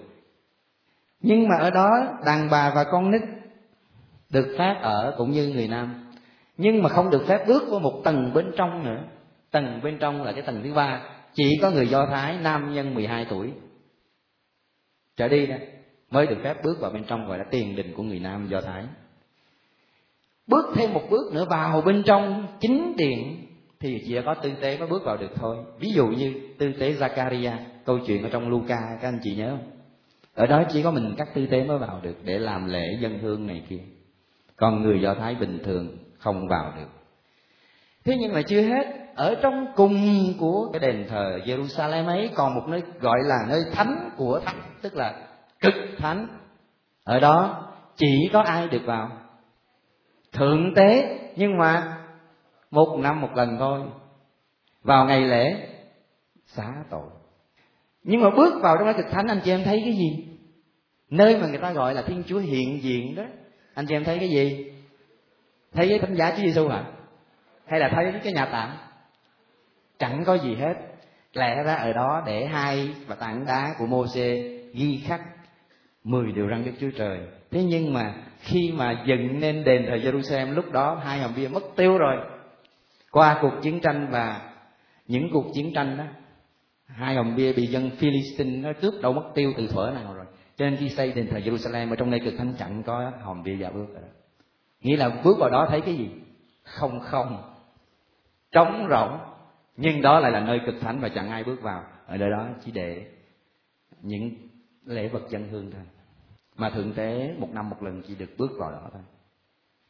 [1.20, 1.88] Nhưng mà ở đó
[2.26, 3.22] đàn bà và con nít
[4.32, 6.10] được phép ở cũng như người nam.
[6.56, 9.04] Nhưng mà không được phép bước vào một tầng bên trong nữa.
[9.50, 11.02] Tầng bên trong là cái tầng thứ ba.
[11.34, 13.52] Chỉ có người do thái nam nhân 12 tuổi.
[15.16, 15.58] Trở đi nè
[16.12, 18.60] mới được phép bước vào bên trong gọi là tiền đình của người nam do
[18.60, 18.84] thái.
[20.46, 23.46] Bước thêm một bước nữa vào bên trong chính điện
[23.80, 25.56] thì chỉ có tư tế mới bước vào được thôi.
[25.78, 29.50] Ví dụ như tư tế Zakaria, câu chuyện ở trong Luca, các anh chị nhớ
[29.50, 29.70] không?
[30.34, 33.18] Ở đó chỉ có mình các tư tế mới vào được để làm lễ dân
[33.18, 33.80] hương này kia.
[34.56, 36.88] Còn người do thái bình thường không vào được.
[38.04, 39.94] Thế nhưng mà chưa hết, ở trong cùng
[40.38, 44.60] của cái đền thờ Jerusalem ấy còn một nơi gọi là nơi thánh của thánh,
[44.82, 45.14] tức là
[45.62, 46.26] cực thánh.
[47.04, 49.10] Ở đó chỉ có ai được vào?
[50.32, 51.98] Thượng tế, nhưng mà
[52.70, 53.80] một năm một lần thôi.
[54.82, 55.68] Vào ngày lễ,
[56.46, 57.06] xá tội.
[58.04, 60.28] Nhưng mà bước vào trong cái cực thánh, anh chị em thấy cái gì?
[61.10, 63.22] Nơi mà người ta gọi là thiên chúa hiện diện đó,
[63.74, 64.72] anh chị em thấy cái gì?
[65.72, 66.84] Thấy cái thánh giá chúa giêsu hả?
[67.66, 68.70] Hay là thấy cái nhà tạm
[69.98, 70.74] chẳng có gì hết.
[71.32, 75.20] Lẽ ra ở đó để hai và tảng đá của mô xê ghi khắc
[76.04, 77.20] mười điều răn đức chúa trời.
[77.50, 81.48] Thế nhưng mà khi mà dựng nên đền thờ jerusalem lúc đó hai hòm bia
[81.48, 82.16] mất tiêu rồi.
[83.10, 84.52] Qua cuộc chiến tranh và
[85.06, 86.04] những cuộc chiến tranh đó,
[86.86, 90.26] hai hòm bia bị dân philistine nó cướp đâu mất tiêu từ thuở nào rồi.
[90.56, 93.42] Cho nên khi xây đền thờ jerusalem ở trong đây cực thánh chẳng có hòm
[93.42, 94.02] bia dạ bước rồi
[94.82, 96.10] nghĩa là bước vào đó thấy cái gì?
[96.62, 97.42] Không không.
[98.52, 99.18] Trống rỗng.
[99.76, 101.84] Nhưng đó lại là nơi cực thánh và chẳng ai bước vào.
[102.06, 103.06] Ở nơi đó chỉ để
[104.02, 104.30] những
[104.84, 105.82] lễ vật dân hương thôi.
[106.56, 109.02] Mà thượng tế một năm một lần chỉ được bước vào đó thôi.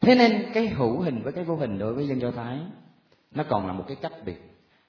[0.00, 2.60] Thế nên cái hữu hình với cái vô hình đối với dân do thái,
[3.30, 4.40] nó còn là một cái cách biệt.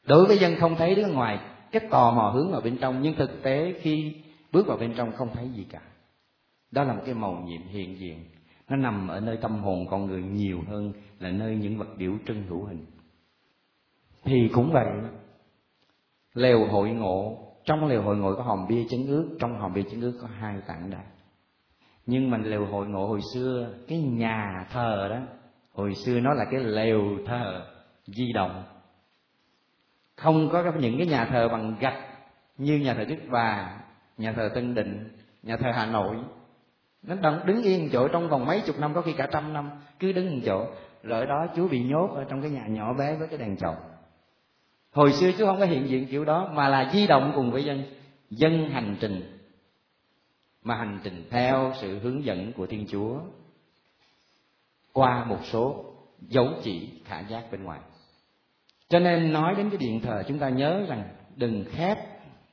[0.05, 1.39] Đối với dân không thấy đứng ngoài,
[1.71, 4.15] cái tò mò hướng vào bên trong, nhưng thực tế khi
[4.51, 5.81] bước vào bên trong không thấy gì cả.
[6.71, 8.25] Đó là một cái màu nhiệm hiện diện.
[8.69, 12.13] Nó nằm ở nơi tâm hồn con người nhiều hơn là nơi những vật biểu
[12.27, 12.85] trưng hữu hình.
[14.23, 14.87] Thì cũng vậy,
[16.33, 19.83] lều hội ngộ trong lều hội ngộ có hòm bia chứng ước trong hòm bia
[19.83, 21.03] chứng ước có hai tảng đá
[22.05, 25.19] nhưng mà lều hội ngộ hồi xưa cái nhà thờ đó
[25.73, 27.65] hồi xưa nó là cái lều thờ
[28.07, 28.63] di động.
[30.15, 31.97] Không có những cái nhà thờ bằng gạch
[32.57, 33.77] như nhà thờ đức bà
[34.17, 35.09] nhà thờ tân định
[35.43, 36.15] nhà thờ hà nội.
[37.03, 39.69] Nó đứng, đứng yên chỗ trong vòng mấy chục năm có khi cả trăm năm
[39.99, 40.65] cứ đứng một chỗ.
[41.03, 43.75] Rồi đó chú bị nhốt ở trong cái nhà nhỏ bé với cái đèn chồng
[44.93, 47.63] hồi xưa chú không có hiện diện kiểu đó, mà là di động cùng với
[47.63, 47.83] dân
[48.29, 49.39] dân hành trình.
[50.63, 53.19] Mà hành trình theo sự hướng dẫn của thiên chúa
[54.93, 55.85] qua một số
[56.21, 57.79] dấu chỉ khả giác bên ngoài.
[58.89, 61.03] Cho nên nói đến cái điện thờ, chúng ta nhớ rằng
[61.35, 61.97] đừng khép,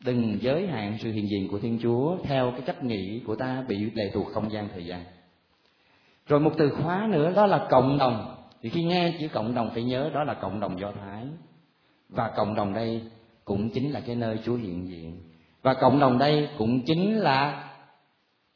[0.04, 3.64] đừng giới hạn sự hiện diện của thiên chúa theo cái cách nghĩ của ta
[3.68, 5.04] bị lệ thuộc không gian thời gian.
[6.26, 8.36] Rồi một từ khóa nữa, đó là cộng đồng.
[8.62, 11.26] Thì khi nghe chữ cộng đồng phải nhớ đó là cộng đồng do thái
[12.10, 13.02] và cộng đồng đây
[13.44, 15.22] cũng chính là cái nơi chúa hiện diện.
[15.62, 17.70] Và cộng đồng đây cũng chính là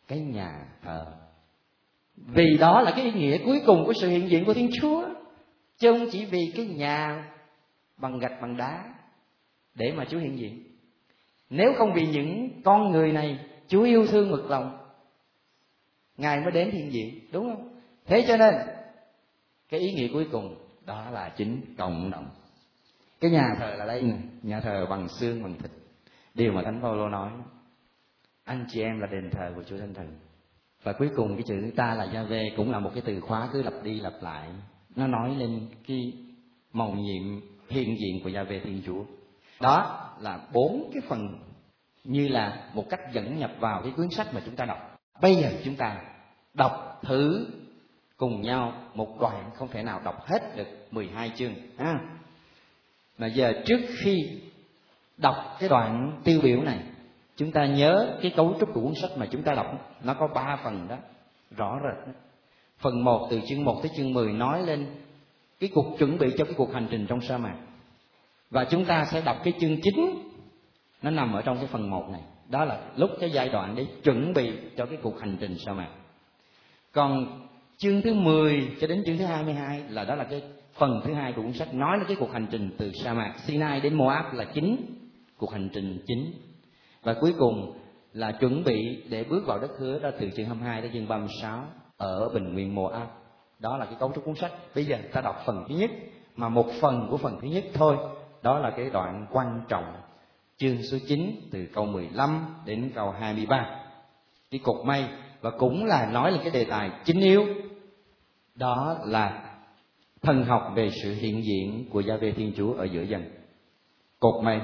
[0.09, 1.07] cái nhà thờ.
[2.17, 5.05] Vì đó là cái ý nghĩa cuối cùng của sự hiện diện của thiên chúa.
[5.79, 7.31] Chứ không chỉ vì cái nhà
[7.97, 8.95] bằng gạch bằng đá
[9.75, 10.63] để mà chúa hiện diện.
[11.51, 13.39] Nếu không vì những con người này,
[13.69, 14.79] chúa yêu thương mực lòng,
[16.17, 17.81] ngài mới đến hiện diện, đúng không?
[18.07, 18.55] Thế cho nên,
[19.69, 22.27] cái ý nghĩa cuối cùng đó là chính cộng đồng
[23.25, 24.01] cái nhà thờ là đây.
[24.01, 24.07] Ừ.
[24.43, 25.71] nhà thờ bằng xương bằng thịt.
[26.35, 27.31] Điều mà thánh phaolô nói
[28.45, 30.19] anh chị em là đền thờ của chúa thánh thần.
[30.83, 33.49] Và cuối cùng cái chữ ta là gia về cũng là một cái từ khóa
[33.53, 34.49] cứ lặp đi lặp lại.
[34.97, 36.13] Nó nói lên cái
[36.73, 39.05] màu nhiệm hiện diện của gia về thiên chúa.
[39.61, 41.39] Đó là bốn cái phần
[42.05, 44.99] như là một cách dẫn nhập vào cái cuốn sách mà chúng ta đọc.
[45.21, 46.03] Bây giờ chúng ta
[46.55, 47.47] đọc thử
[48.17, 51.95] cùng nhau một đoạn không thể nào đọc hết được 12 chương ha
[53.19, 54.41] mà giờ trước khi
[55.17, 56.79] đọc cái đoạn tiêu biểu này,
[57.37, 60.29] chúng ta nhớ cái cấu trúc của cuốn sách mà chúng ta đọc, nó có
[60.35, 60.97] ba phần đó,
[61.57, 62.13] rõ rệt đó.
[62.79, 64.87] phần một từ chương 1 tới chương 10 nói lên
[65.61, 67.57] cái cuộc chuẩn bị cho cái cuộc hành trình trong sa mạc.
[68.51, 70.33] Và chúng ta sẽ đọc cái chương chính
[71.03, 72.21] nó nằm ở trong cái phần một này.
[72.49, 75.73] Đó là lúc cái giai đoạn để chuẩn bị cho cái cuộc hành trình sa
[75.73, 75.89] mạc.
[76.93, 77.41] Còn
[77.77, 80.43] chương thứ 10 cho đến chương thứ 22 là đó là cái
[80.75, 83.35] phần thứ hai của cuốn sách nói là cái cuộc hành trình từ sa mạc
[83.47, 84.77] Sinai đến Moab là chính
[85.37, 86.33] cuộc hành trình chính.
[87.03, 87.79] Và cuối cùng
[88.13, 91.65] là chuẩn bị để bước vào đất hứa đó từ chương 22 đến chương 36
[91.97, 93.09] ở bình nguyên Moab.
[93.59, 94.53] Đó là cái cấu trúc cuốn sách.
[94.75, 95.91] Bây giờ ta đọc phần thứ nhất,
[96.37, 97.97] mà một phần của phần thứ nhất thôi.
[98.43, 99.85] Đó là cái đoạn quan trọng,
[100.57, 103.85] chương số 9 từ câu 15 đến câu 23
[104.55, 105.05] cái cột mây
[105.41, 107.47] và cũng là nói là cái đề tài chính yếu.
[108.55, 109.54] Đó là
[110.25, 113.25] thần học về sự hiện diện của gia vệ thiên chúa ở giữa dân.
[114.21, 114.61] Cột mây.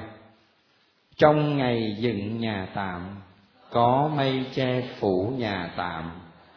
[1.17, 3.17] Trong ngày dựng nhà tạm,
[3.71, 6.11] có mây che phủ nhà tạm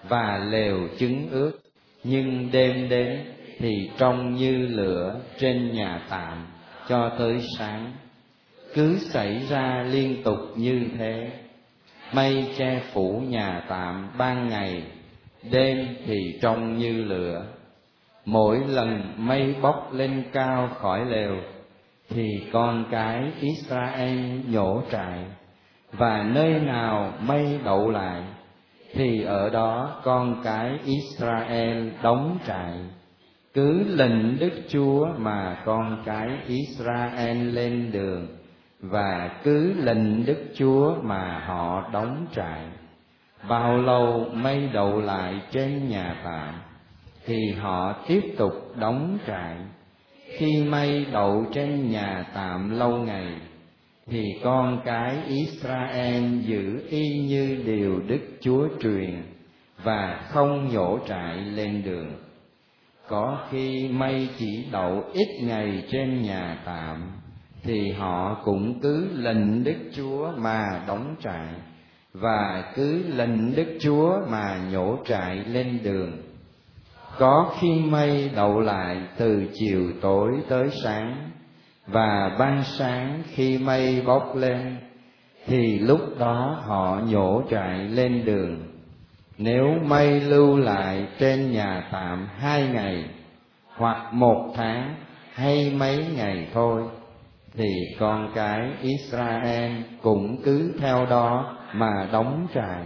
[0.10, 1.52] và lều trứng ướt
[2.04, 3.20] nhưng đêm đến
[3.60, 6.48] thì trông như lửa trên nhà tạm
[6.88, 7.92] cho tới sáng.
[8.74, 11.32] Cứ xảy ra liên tục như thế,
[12.14, 14.84] mây che phủ nhà tạm ban ngày,
[15.52, 17.53] đêm thì trông như lửa
[18.26, 21.36] mỗi lần mây bốc lên cao khỏi lều,
[22.10, 25.26] thì con cái israel nhổ trại.
[25.92, 28.22] Và nơi nào mây đậu lại,
[28.94, 32.74] thì ở đó con cái israel đóng trại.
[33.54, 38.28] Cứ lệnh đức chúa mà con cái israel lên đường,
[38.80, 42.62] và cứ lệnh đức chúa mà họ đóng trại.
[43.50, 46.54] Bao lâu mây đậu lại trên nhà tạm
[47.26, 49.58] thì họ tiếp tục đóng trại
[50.38, 53.28] khi mây đậu trên nhà tạm lâu ngày,
[54.08, 59.24] thì con cái Israel giữ y như điều Đức Chúa truyền
[59.84, 62.12] và không nhổ trại lên đường.
[63.08, 67.12] Có khi mây chỉ đậu ít ngày trên nhà tạm,
[67.64, 71.48] thì họ cũng cứ lệnh Đức Chúa mà đóng trại
[72.14, 76.33] và cứ lệnh Đức Chúa mà nhổ trại lên đường.
[77.18, 81.32] Có khi mây đậu lại từ chiều tối tới sáng,
[81.88, 84.78] và ban sáng khi mây bốc lên,
[85.46, 88.60] thì lúc đó họ nhổ trại lên đường.
[89.38, 93.06] Nếu mây lưu lại trên nhà tạm hai ngày,
[93.76, 94.96] hoặc một tháng
[95.34, 96.84] hay mấy ngày thôi,
[97.54, 99.72] thì con cái Israel
[100.02, 102.86] cũng cứ theo đó mà đóng trại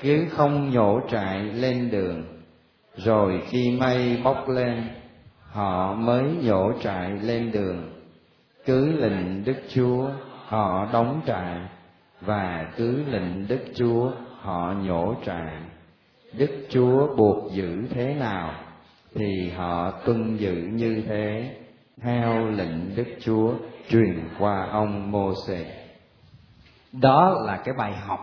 [0.00, 2.35] cứ không nhổ trại lên đường
[2.96, 4.88] rồi khi mây bốc lên,
[5.50, 7.92] họ mới nhổ trại lên đường.
[8.64, 10.10] Cứ lệnh đức chúa,
[10.46, 11.58] họ đóng trại,
[12.20, 15.52] và cứ lệnh đức chúa, họ nhổ trại.
[16.32, 18.54] Đức chúa buộc giữ thế nào,
[19.14, 21.56] thì họ tuân giữ như thế,
[22.02, 23.54] theo lệnh đức chúa
[23.88, 25.86] truyền qua ông mô sê
[26.92, 28.20] đó là cái bài học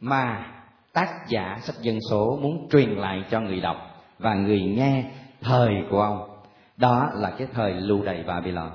[0.00, 0.49] mà
[0.92, 3.76] tác giả sách dân số muốn truyền lại cho người đọc
[4.18, 5.04] và người nghe
[5.40, 6.30] thời của ông.
[6.76, 8.70] Đó là cái thời lưu đày babylon.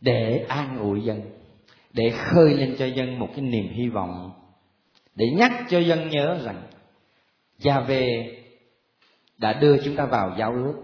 [0.00, 1.22] Để an ủi dân,
[1.92, 4.32] để khơi lên cho dân một cái niềm hy vọng,
[5.14, 6.62] để nhắc cho dân nhớ rằng
[7.58, 8.34] gia về
[9.38, 10.74] đã đưa chúng ta vào giao ước.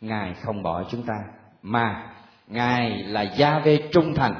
[0.00, 1.14] Ngài không bỏ chúng ta,
[1.62, 2.14] mà
[2.48, 4.34] ngài là gia về trung thành.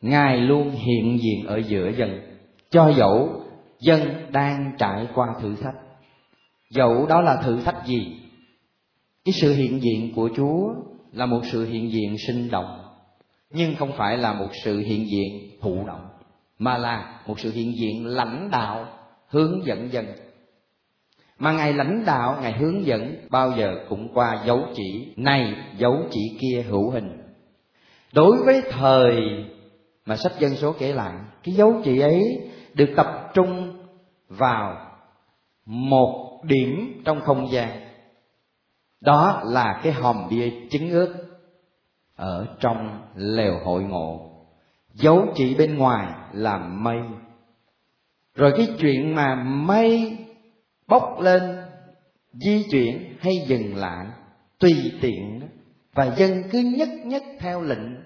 [0.00, 2.38] Ngài luôn hiện diện ở giữa dân,
[2.70, 3.43] cho dẫu
[3.84, 5.74] dân đang trải qua thử thách.
[6.70, 8.16] Dẫu đó là thử thách gì,
[9.24, 10.74] cái sự hiện diện của chúa
[11.12, 12.80] là một sự hiện diện sinh động,
[13.50, 16.08] nhưng không phải là một sự hiện diện thụ động,
[16.58, 18.86] mà là một sự hiện diện lãnh đạo,
[19.28, 20.06] hướng dẫn dân.
[21.38, 25.96] Mà ngài lãnh đạo, ngài hướng dẫn bao giờ cũng qua dấu chỉ này, dấu
[26.10, 27.22] chỉ kia hữu hình.
[28.12, 29.20] Đối với thời
[30.06, 32.22] mà sách dân số kể lại, cái dấu chỉ ấy
[32.74, 33.76] được tập trung
[34.28, 34.90] vào
[35.66, 37.68] một điểm trong không gian.
[39.00, 41.14] Đó là cái hòm bia chứng ước
[42.16, 44.30] ở trong lều hội ngộ.
[44.92, 46.98] Dấu chỉ bên ngoài là mây.
[48.34, 50.18] Rồi cái chuyện mà mây
[50.88, 51.42] bốc lên,
[52.32, 54.06] di chuyển hay dừng lại,
[54.58, 55.46] tùy tiện đó.
[55.94, 57.96] Và dân cứ nhất nhất theo lệnh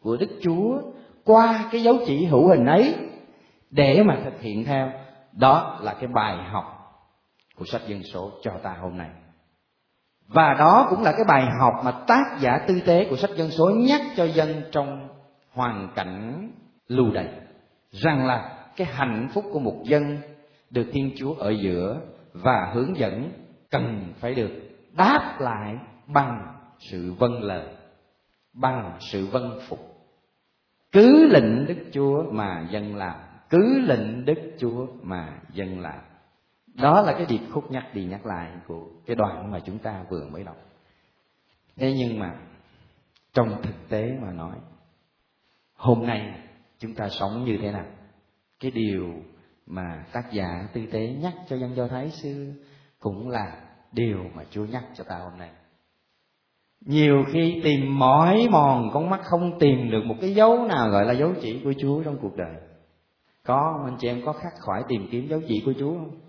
[0.00, 0.80] của đức chúa
[1.24, 2.94] qua cái dấu chỉ hữu hình ấy
[3.70, 4.92] để mà thực hiện theo,
[5.32, 6.74] đó là cái bài học
[7.56, 9.10] của sách dân số cho ta hôm nay.
[10.26, 13.50] Và đó cũng là cái bài học mà tác giả tư tế của sách dân
[13.50, 15.08] số nhắc cho dân trong
[15.52, 16.50] hoàn cảnh
[16.88, 17.28] lưu đày,
[17.90, 20.18] rằng là cái hạnh phúc của một dân
[20.70, 22.00] được thiên chúa ở giữa
[22.32, 23.30] và hướng dẫn
[23.70, 24.50] cần phải được
[24.96, 27.66] đáp lại bằng sự vâng lời,
[28.52, 29.78] bằng sự vâng phục.
[30.92, 33.14] Cứ lệnh đức chúa mà dân làm
[33.50, 36.00] cứ lệnh đức chúa mà dân làm
[36.74, 40.04] đó là cái điệp khúc nhắc đi nhắc lại của cái đoạn mà chúng ta
[40.10, 40.56] vừa mới đọc.
[41.76, 42.34] Thế nhưng mà
[43.32, 44.56] trong thực tế mà nói,
[45.74, 46.34] hôm nay
[46.78, 47.86] chúng ta sống như thế nào?
[48.60, 49.14] Cái điều
[49.66, 52.52] mà tác giả tư tế nhắc cho dân do thái xưa
[53.00, 53.60] cũng là
[53.92, 55.50] điều mà chúa nhắc cho ta hôm nay.
[56.80, 61.04] Nhiều khi tìm mỏi mòn, con mắt không tìm được một cái dấu nào gọi
[61.04, 62.54] là dấu chỉ của chúa trong cuộc đời
[63.48, 64.22] có anh chị em?
[64.24, 66.20] Có khắc khỏi tìm kiếm dấu chỉ của chúa không?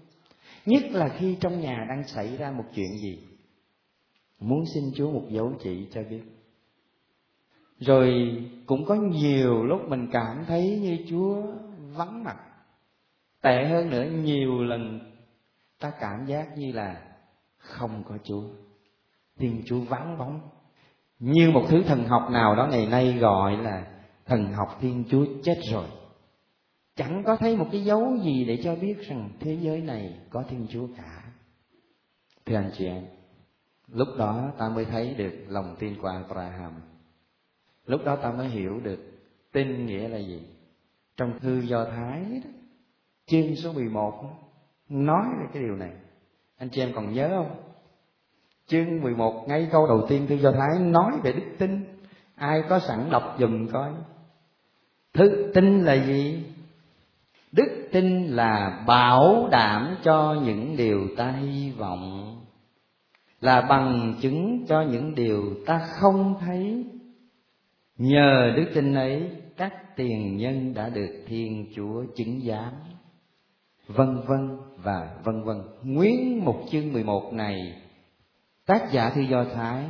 [0.65, 3.19] Nhất là khi trong nhà đang xảy ra một chuyện gì.
[4.39, 6.21] Muốn xin chúa một dấu chỉ cho biết.
[7.79, 11.41] Rồi cũng có nhiều lúc mình cảm thấy như chúa
[11.95, 12.37] vắng mặt.
[13.41, 14.99] Tệ hơn nữa, nhiều lần
[15.79, 17.01] ta cảm giác như là
[17.57, 18.43] không có chúa.
[19.37, 20.41] Thiên chúa vắng bóng.
[21.19, 23.85] Như một thứ thần học nào đó ngày nay gọi là
[24.25, 25.85] thần học thiên chúa chết rồi
[26.99, 30.43] chẳng có thấy một cái dấu gì để cho biết rằng thế giới này có
[30.49, 31.23] thiên chúa cả.
[32.45, 33.05] Thưa anh chị em
[33.87, 36.73] lúc đó ta mới thấy được lòng tin của abraham.
[37.85, 38.99] Lúc đó ta mới hiểu được
[39.51, 40.41] tin nghĩa là gì.
[41.17, 42.49] Trong thư do thái đó,
[43.25, 44.23] chương số 11
[44.89, 45.91] nói về cái điều này.
[46.57, 47.63] Anh chị em còn nhớ không?
[48.67, 51.83] Chương 11 ngay câu đầu tiên thư do thái nói về đức tin.
[52.35, 53.91] Ai có sẵn đọc dùm coi.
[55.13, 56.43] Thứ tin là gì?
[57.51, 62.35] Đức tin là bảo đảm cho những điều ta hy vọng,
[63.41, 66.85] là bằng chứng cho những điều ta không thấy.
[67.97, 72.73] Nhờ đức tin ấy, các tiền nhân đã được thiên chúa chứng giám.
[73.87, 75.57] Vân vân và vân vân.
[75.83, 77.81] Nguyên một chương 11 này,
[78.65, 79.85] tác giả thư do thái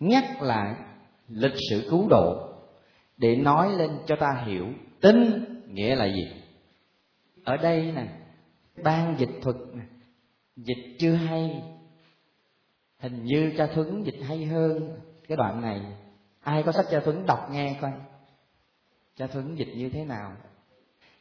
[0.00, 0.74] nhắc lại
[1.28, 2.48] lịch sử cứu độ
[3.16, 4.66] để nói lên cho ta hiểu
[5.00, 6.35] tin nghĩa là gì
[7.46, 8.06] ở đây nè,
[8.82, 9.82] ban dịch thuật nè,
[10.56, 11.62] dịch chưa hay.
[12.98, 15.80] Hình như cha thuấn dịch hay hơn cái đoạn này.
[16.40, 17.92] Ai có sách cha thuấn đọc nghe coi.
[19.16, 20.32] Cha thuấn dịch như thế nào?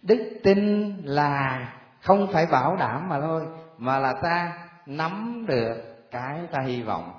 [0.02, 3.48] Đức tin là không phải bảo đảm mà thôi,
[3.78, 5.78] mà là ta nắm được
[6.12, 7.12] cái ta hy vọng.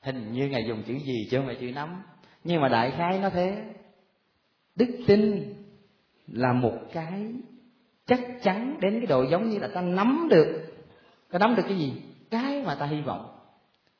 [0.00, 2.02] Hình như ngài dùng chữ gì chứ không phải chữ nắm.
[2.44, 3.64] Nhưng mà đại khái nó thế.
[4.76, 5.54] Đức tin
[6.26, 7.32] là một cái
[8.12, 10.64] chắc chắn đến cái độ giống như là ta nắm được.
[11.30, 11.92] Ta nắm được cái gì?
[12.30, 13.28] Cái mà ta hy vọng.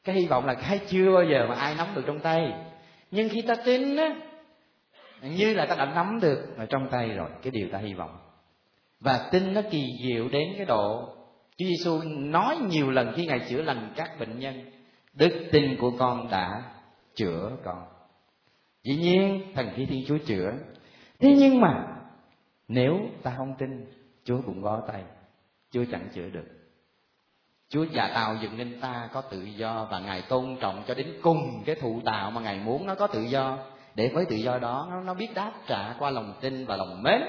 [0.05, 2.53] Cái hy vọng là cái chưa bao giờ mà ai nắm được trong tay.
[3.11, 4.17] Nhưng khi ta tin á,
[5.23, 8.19] như là ta đã nắm được ở trong tay rồi, cái điều ta hy vọng.
[9.01, 11.09] Và tin nó kỳ diệu đến cái độ
[11.57, 14.71] Chúa Giêsu nói nhiều lần khi ngài chữa lành các bệnh nhân,
[15.15, 16.63] đức tin của con đã
[17.15, 17.85] chữa con.
[18.85, 20.53] Dĩ nhiên, thần khí thiên chúa chữa.
[21.21, 21.87] Thế nhưng mà,
[22.69, 23.87] nếu ta không tin
[24.25, 25.03] chúa cũng bó tay.
[25.71, 26.47] Chúa chẳng chữa được.
[27.69, 31.07] Chúa già tạo dựng nên ta có tự do và ngài tôn trọng cho đến
[31.23, 33.59] cùng cái thụ tạo mà ngài muốn nó có tự do.
[33.95, 37.03] Để với tự do đó nó, nó biết đáp trả qua lòng tin và lòng
[37.03, 37.23] mến.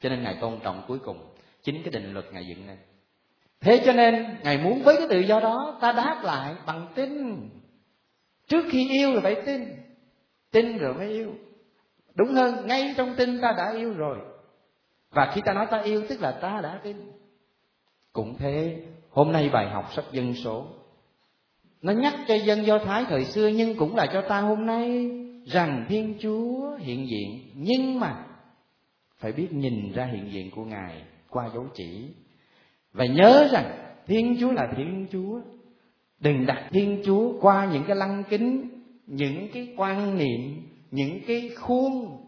[0.00, 2.78] Cho nên ngài tôn trọng cuối cùng chính cái định luật ngài dựng nên
[3.60, 7.36] thế cho nên ngài muốn với cái tự do đó ta đáp lại bằng tin.
[8.48, 9.64] Trước khi yêu rồi phải tin.
[10.50, 11.34] Tin rồi mới yêu.
[12.14, 14.18] Đúng hơn ngay trong tin ta đã yêu rồi
[15.10, 16.96] và khi ta nói ta yêu, tức là ta đã tin
[18.12, 20.66] cũng thế, hôm nay bài học sách dân số.
[21.82, 25.10] Nó nhắc cho dân do thái thời xưa, nhưng cũng là cho ta hôm nay,
[25.46, 27.40] rằng thiên chúa hiện diện.
[27.54, 28.24] Nhưng mà,
[29.18, 32.08] phải biết nhìn ra hiện diện của ngài qua dấu chỉ.
[32.92, 35.40] Và nhớ rằng thiên chúa là thiên chúa.
[36.20, 38.68] Đừng đặt thiên chúa qua những cái lăng kính,
[39.06, 42.18] những cái quan niệm, những cái khuôn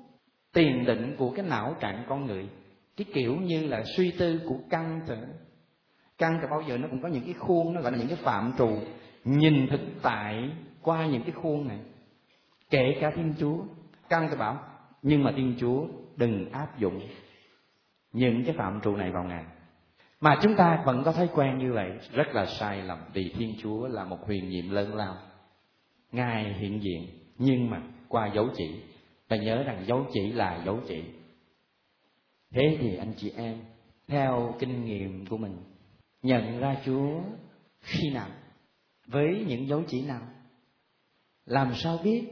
[0.53, 2.49] tiền định của cái não trạng con người
[2.97, 5.17] cái kiểu như là suy tư của căn tử
[6.23, 8.17] căn thì bao giờ nó cũng có những cái khuôn, nó gọi là những cái
[8.17, 8.79] phạm trù.
[9.25, 10.51] Nhìn thực tại
[10.83, 11.79] qua những cái khuôn này.
[12.71, 13.57] Kể cả thiên chúa.
[14.09, 14.59] Căn thì bảo,
[15.03, 15.87] nhưng mà thiên chúa
[16.17, 17.01] đừng áp dụng
[18.13, 19.45] những cái phạm trù này vào ngài.
[20.21, 21.91] Mà chúng ta vẫn có thói quen như vậy.
[22.13, 25.17] Rất là sai lầm vì thiên chúa là một huyền nhiệm lớn lao.
[26.13, 28.83] Ngài hiện diện, nhưng mà qua dấu chỉ.
[29.29, 31.03] Và nhớ rằng dấu chỉ là dấu chỉ
[32.53, 33.59] thế thì anh chị em,
[34.09, 35.57] theo kinh nghiệm của mình,
[36.23, 37.21] nhận ra chúa
[37.81, 38.29] khi nào,
[39.07, 40.23] với những dấu chỉ nào?
[41.47, 42.25] Làm sao biết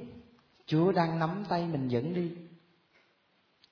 [0.67, 2.31] chúa đang nắm tay mình dẫn đi?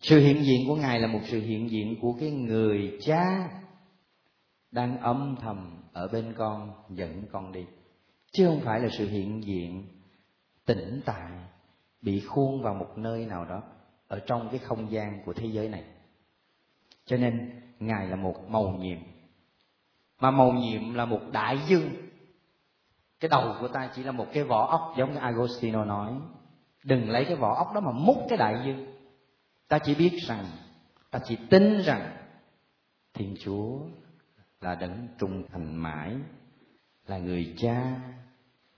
[0.01, 3.51] Sự hiện diện của ngài là một sự hiện diện của cái người cha
[4.71, 7.65] đang âm thầm ở bên con, dẫn con đi.
[8.33, 9.87] Chứ không phải là sự hiện diện
[10.67, 11.33] tĩnh tại,
[12.03, 13.63] bị khuôn vào một nơi nào đó,
[14.09, 15.85] ở trong cái không gian của thế giới này
[17.09, 18.99] cho nên, ngài là một màu nhiệm.
[20.21, 21.91] Mà màu nhiệm là một đại dương.
[23.21, 26.13] Cái đầu của ta chỉ là một cái vỏ ốc, giống như Agostino nói.
[26.85, 28.87] Đừng lấy cái vỏ ốc đó mà múc cái đại dương.
[29.69, 30.45] Ta chỉ biết rằng,
[31.11, 32.17] ta chỉ tin rằng,
[33.15, 33.79] thiên chúa
[34.61, 36.17] là đấng trung thành mãi,
[37.07, 38.01] là người cha,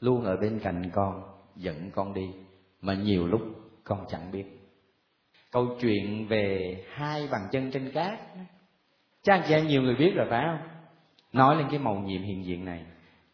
[0.01, 1.23] luôn ở bên cạnh con,
[1.57, 2.31] dẫn con đi,
[2.81, 3.41] mà nhiều lúc
[3.85, 4.60] con chẳng biết
[5.51, 8.21] câu chuyện về hai bàn chân trên cát
[9.23, 10.69] chắc anh chị em nhiều người biết rồi, phải không?
[11.33, 12.85] Nói lên cái màu nhiệm hiện diện này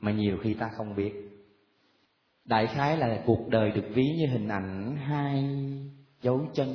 [0.00, 1.12] mà nhiều khi ta không biết.
[2.44, 5.44] Đại khái là cuộc đời được ví như hình ảnh hai
[6.22, 6.70] dấu chân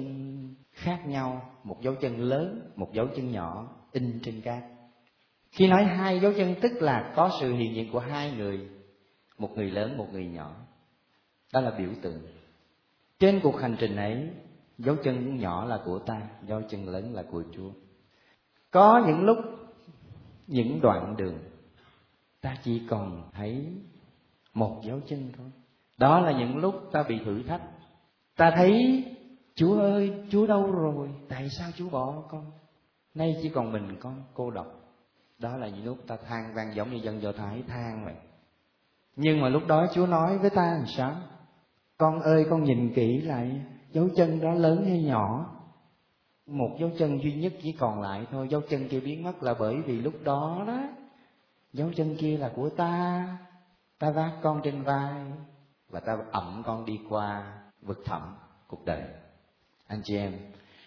[0.71, 4.63] khác nhau, một dấu chân lớn, một dấu chân nhỏ in trên cát.
[5.51, 8.59] Khi nói hai dấu chân, tức là có sự hiện diện của hai người,
[9.37, 10.55] một người lớn, một người nhỏ.
[11.53, 12.21] Đó là biểu tượng.
[13.19, 14.29] Trên cuộc hành trình ấy
[14.83, 17.69] dấu chân nhỏ là của ta, dấu chân lớn là của chúa.
[18.71, 19.37] Có những lúc,
[20.47, 21.37] những đoạn đường,
[22.41, 23.67] ta chỉ còn thấy
[24.53, 25.51] một dấu chân thôi.
[25.97, 27.61] Đó là những lúc ta bị thử thách.
[28.35, 29.03] Ta thấy,
[29.55, 31.09] chúa ơi, chúa đâu rồi?
[31.29, 32.51] Tại sao chúa bỏ con?
[33.13, 34.67] Nay chỉ còn mình con, cô độc.
[35.39, 38.15] Đó là những lúc ta than vang giống như dân do thái than vậy.
[39.15, 41.15] Nhưng mà lúc đó chúa nói với ta làm sao?
[41.97, 43.61] Con ơi, con nhìn kỹ lại
[43.91, 45.55] dấu chân đó lớn hay nhỏ?
[46.45, 48.47] Một dấu chân duy nhất chỉ còn lại thôi.
[48.51, 50.83] Dấu chân kia biến mất là bởi vì lúc đó đó,
[51.73, 53.27] dấu chân kia là của ta.
[53.99, 55.25] Ta vác con trên vai
[55.89, 58.35] và ta ẩm con đi qua vực thẳm
[58.67, 59.03] cuộc đời.
[59.87, 60.37] Anh chị em,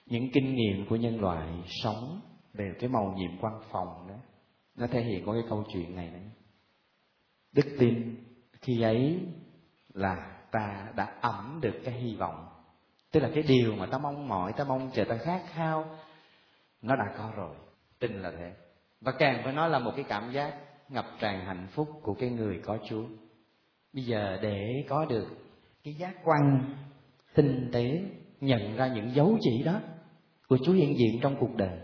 [0.07, 1.48] những kinh nghiệm của nhân loại
[1.82, 2.20] sống
[2.52, 4.14] về cái màu nhiệm quan phòng đó,
[4.76, 6.30] nó thể hiện có cái câu chuyện này đấy.
[7.52, 9.20] Đức tin khi ấy
[9.94, 12.53] là ta đã ẩm được cái hy vọng
[13.14, 15.84] tức là cái điều mà ta mong mỏi, ta mong chờ, ta khát khao,
[16.82, 17.56] nó đã có rồi.
[17.98, 18.52] Tin là thế.
[19.00, 20.54] Và càng phải nói là một cái cảm giác
[20.88, 23.04] ngập tràn hạnh phúc của cái người có chúa.
[23.92, 25.26] Bây giờ để có được
[25.84, 26.74] cái giác quan
[27.34, 28.02] tinh tế,
[28.40, 29.80] nhận ra những dấu chỉ đó
[30.48, 31.78] của chúa hiện diện trong cuộc đời,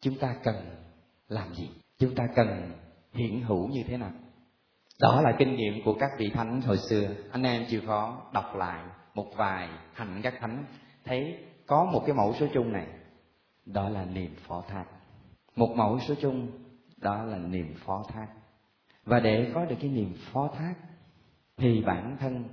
[0.00, 0.56] chúng ta cần
[1.28, 1.70] làm gì?
[1.98, 2.72] Chúng ta cần
[3.12, 4.12] hiện hữu như thế nào?
[5.00, 7.08] Đó là kinh nghiệm của các vị thánh hồi xưa.
[7.30, 8.84] Anh em chịu khó đọc lại
[9.20, 10.64] một vài hạnh các thánh.
[11.04, 12.86] Thấy có một cái mẫu số chung này,
[13.66, 14.84] đó là niềm phó thác.
[15.56, 16.50] Một mẫu số chung,
[16.96, 18.28] đó là niềm phó thác.
[19.04, 20.74] Và để có được cái niềm phó thác,
[21.56, 22.44] thì bản thân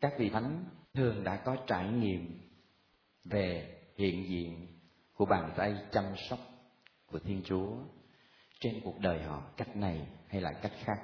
[0.00, 2.40] các vị thánh thường đã có trải nghiệm
[3.24, 4.66] về hiện diện
[5.14, 6.38] của bàn tay chăm sóc
[7.12, 7.68] của thiên chúa
[8.60, 10.98] trên cuộc đời họ, cách này hay là cách khác.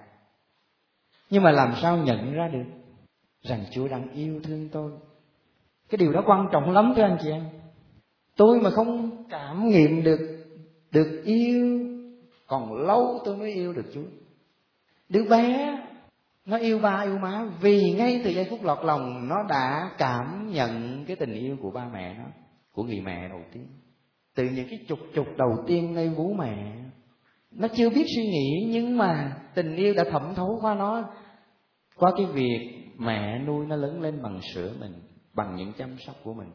[1.30, 2.83] Nhưng mà làm sao nhận ra được?
[3.44, 4.92] Rằng chúa đang yêu thương tôi.
[5.88, 7.44] Cái điều đó quan trọng lắm, thưa anh chị em.
[8.36, 10.20] Tôi mà không cảm nghiệm được
[10.90, 11.80] được yêu,
[12.46, 14.04] còn lâu tôi mới yêu được chúa.
[15.08, 15.78] Đứa bé,
[16.46, 20.50] nó yêu ba, yêu má, vì ngay từ giây phút lọt lòng, nó đã cảm
[20.52, 22.24] nhận cái tình yêu của ba mẹ nó,
[22.72, 23.66] của người mẹ đầu tiên.
[24.34, 26.72] Từ những cái chục chục đầu tiên nơi vú mẹ,
[27.50, 31.04] nó chưa biết suy nghĩ, nhưng mà tình yêu đã thẩm thấu qua nó,
[31.96, 34.92] qua cái việc mẹ nuôi nó lớn lên bằng sữa mình,
[35.34, 36.50] bằng những chăm sóc của mình.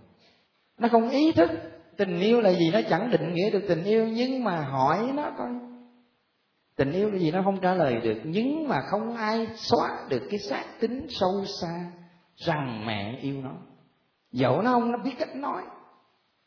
[0.78, 1.50] Nó không ý thức
[1.98, 5.32] tình yêu là gì, nó chẳng định nghĩa được tình yêu, nhưng mà hỏi nó
[5.38, 5.50] coi.
[6.76, 10.22] Tình yêu là gì nó không trả lời được, nhưng mà không ai xóa được
[10.30, 11.92] cái xác tính sâu xa
[12.36, 13.52] rằng mẹ yêu nó.
[14.32, 15.64] Dẫu nó không nó biết cách nói,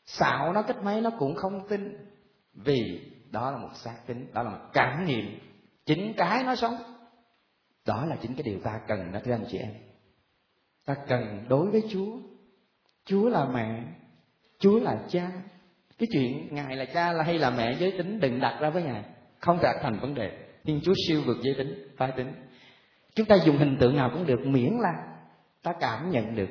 [0.05, 1.97] xạo nó cách mấy nó cũng không tin,
[2.53, 5.39] vì đó là một xác tính, đó là một cảm nghiệm.
[5.85, 6.75] Chính cái nó sống
[7.85, 9.73] đó là chính cái điều ta cần đó, thưa anh chị em.
[10.85, 12.17] Ta cần đối với chúa.
[13.05, 13.83] Chúa là mẹ,
[14.59, 15.31] chúa là cha.
[15.97, 18.83] Cái chuyện ngài là cha là hay là mẹ, giới tính đừng đặt ra với
[18.83, 19.03] ngài.
[19.39, 20.47] Không đặt thành vấn đề.
[20.63, 22.33] Nhưng chúa siêu vượt giới tính, phái tính.
[23.15, 25.17] Chúng ta dùng hình tượng nào cũng được, miễn là
[25.63, 26.49] ta cảm nhận được.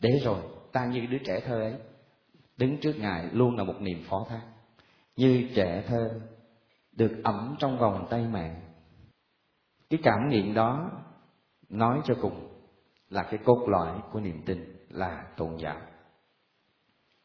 [0.00, 0.42] Để rồi,
[0.72, 1.74] ta như đứa trẻ thơ ấy,
[2.56, 4.40] đứng trước ngài luôn là một niềm phó thác.
[5.16, 6.20] Như trẻ thơ
[6.92, 8.56] được ẩm trong vòng tay mẹ
[9.90, 10.90] cái cảm nghiệm đó
[11.68, 12.48] nói cho cùng
[13.10, 15.80] là cái cốt lõi của niềm tin là tôn giáo.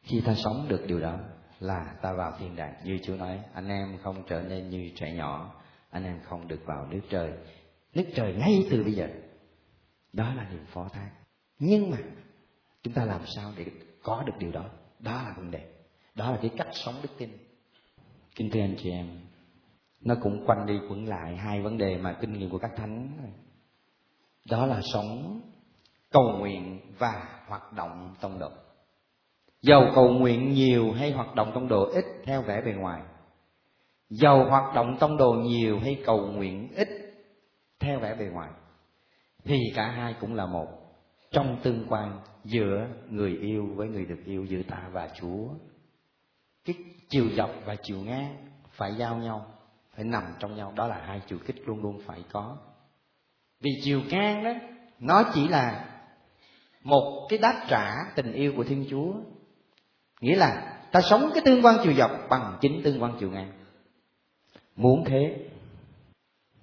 [0.01, 1.20] Khi ta sống được điều đó
[1.60, 2.74] là ta vào thiên đàng.
[2.84, 6.62] Như chúa nói, anh em không trở nên như trẻ nhỏ, anh em không được
[6.66, 7.34] vào nước trời.
[7.93, 9.07] Nước trời ngay từ bây giờ.
[10.14, 11.12] Đó là niềm phó thác.
[11.60, 11.97] Nhưng mà
[12.84, 13.66] chúng ta làm sao để
[14.03, 14.66] có được điều đó?
[14.99, 15.74] Đó là vấn đề.
[16.16, 17.30] Đó là cái cách sống đức tin.
[18.36, 19.07] Kính thưa anh chị em
[20.01, 23.09] nó cũng quanh đi quẩn lại hai vấn đề mà kinh nghiệm của các thánh.
[24.49, 25.41] Đó là sống,
[26.11, 28.49] cầu nguyện và hoạt động tông độ
[29.61, 33.01] dầu cầu nguyện nhiều hay hoạt động tông đồ ít theo vẻ bề ngoài.
[34.09, 36.87] Dầu hoạt động tông đồ nhiều hay cầu nguyện ít
[37.79, 38.49] theo vẻ bề ngoài.
[39.43, 40.67] Thì cả hai cũng là một,
[41.31, 45.47] trong tương quan giữa người yêu với người được yêu, giữa ta và chúa.
[46.65, 46.75] Cái
[47.09, 48.35] chiều dọc và chiều ngang
[48.69, 49.45] phải giao nhau
[49.99, 50.73] phải nằm trong nhau.
[50.75, 52.57] Đó là hai chiều kích luôn luôn phải có.
[53.61, 54.51] Vì chiều ngang đó,
[54.99, 55.85] nó chỉ là
[56.83, 59.13] một cái đáp trả tình yêu của thiên chúa.
[60.21, 63.51] Nghĩa là ta sống cái tương quan chiều dọc bằng chính tương quan chiều ngang.
[64.75, 65.49] Muốn thế,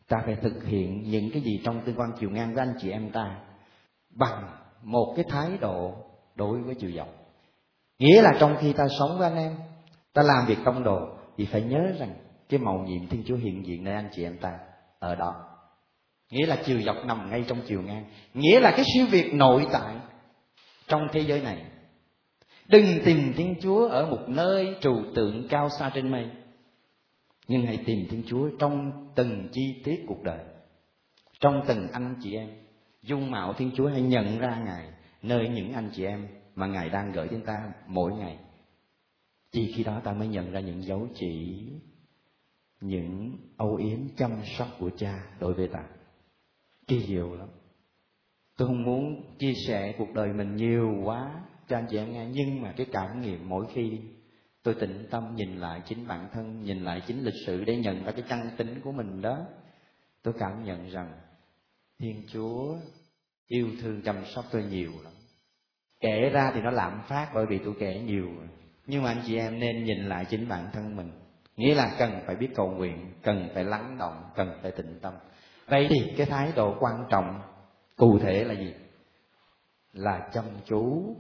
[0.09, 2.91] ta phải thực hiện những cái gì trong tương quan chiều ngang với anh chị
[2.91, 3.41] em ta
[4.11, 4.49] bằng
[4.83, 5.95] một cái thái độ
[6.35, 7.09] đối với chiều dọc.
[7.99, 9.57] Nghĩa là trong khi ta sống với anh em,
[10.13, 10.99] ta làm việc công đồ,
[11.37, 14.39] thì phải nhớ rằng cái màu nhiệm thiên chúa hiện diện nơi anh chị em
[14.39, 14.59] ta,
[14.99, 15.45] ở đó.
[16.31, 18.05] Nghĩa là chiều dọc nằm ngay trong chiều ngang.
[18.35, 19.97] Nghĩa là cái siêu việt nội tại
[20.89, 21.65] trong thế giới này.
[22.69, 26.31] Đừng tìm thiên chúa ở một nơi trừu tượng cao xa trên mây,
[27.49, 30.39] nhưng hãy tìm thiên chúa trong từng chi tiết cuộc đời,
[31.41, 32.51] trong từng anh chị em.
[33.03, 34.89] Dung mạo thiên chúa hãy nhận ra ngài
[35.23, 38.39] nơi những anh chị em mà ngài đang gửi đến ta mỗi ngày,
[39.53, 41.63] chỉ khi đó ta mới nhận ra những dấu chỉ
[42.89, 45.85] những âu yếm chăm sóc của cha đối với ta.
[46.87, 47.49] Kỳ diệu lắm.
[48.57, 52.27] Tôi không muốn chia sẻ cuộc đời mình nhiều quá cho anh chị em nghe,
[52.27, 54.01] nhưng mà cái cảm nghiệm mỗi khi
[54.63, 58.05] tôi tĩnh tâm nhìn lại chính bản thân, nhìn lại chính lịch sử để nhận
[58.05, 59.39] ra cái chân tính của mình đó,
[60.23, 61.13] tôi cảm nhận rằng
[61.99, 62.77] thiên chúa
[63.47, 65.13] yêu thương chăm sóc tôi nhiều lắm.
[66.01, 68.29] Kể ra thì nó lạm phát bởi vì tôi kể nhiều.
[68.87, 71.11] Nhưng mà anh chị em nên nhìn lại chính bản thân mình
[71.57, 75.15] nghĩa là cần phải biết cầu nguyện, cần phải lắng động, cần phải tĩnh tâm.
[75.67, 77.41] Vậy thì cái thái độ quan trọng
[77.97, 78.75] cụ thể là gì?
[79.93, 81.15] Là chăm chú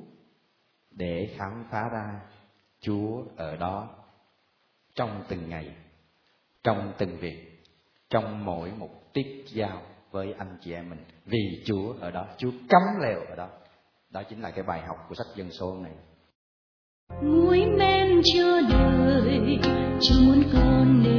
[0.90, 2.20] để khám phá ra
[2.80, 3.88] chúa ở đó
[4.94, 5.74] trong từng ngày,
[6.62, 7.62] trong từng việc,
[8.10, 11.04] trong mỗi một tiết giao với anh chị em mình.
[11.24, 13.48] Vì chúa ở đó, chúa cấm lều ở đó.
[14.10, 15.92] Đó chính là cái bài học của sách dân số này.
[17.22, 19.15] Muối men chưa được
[20.08, 21.15] chỉ muốn con nên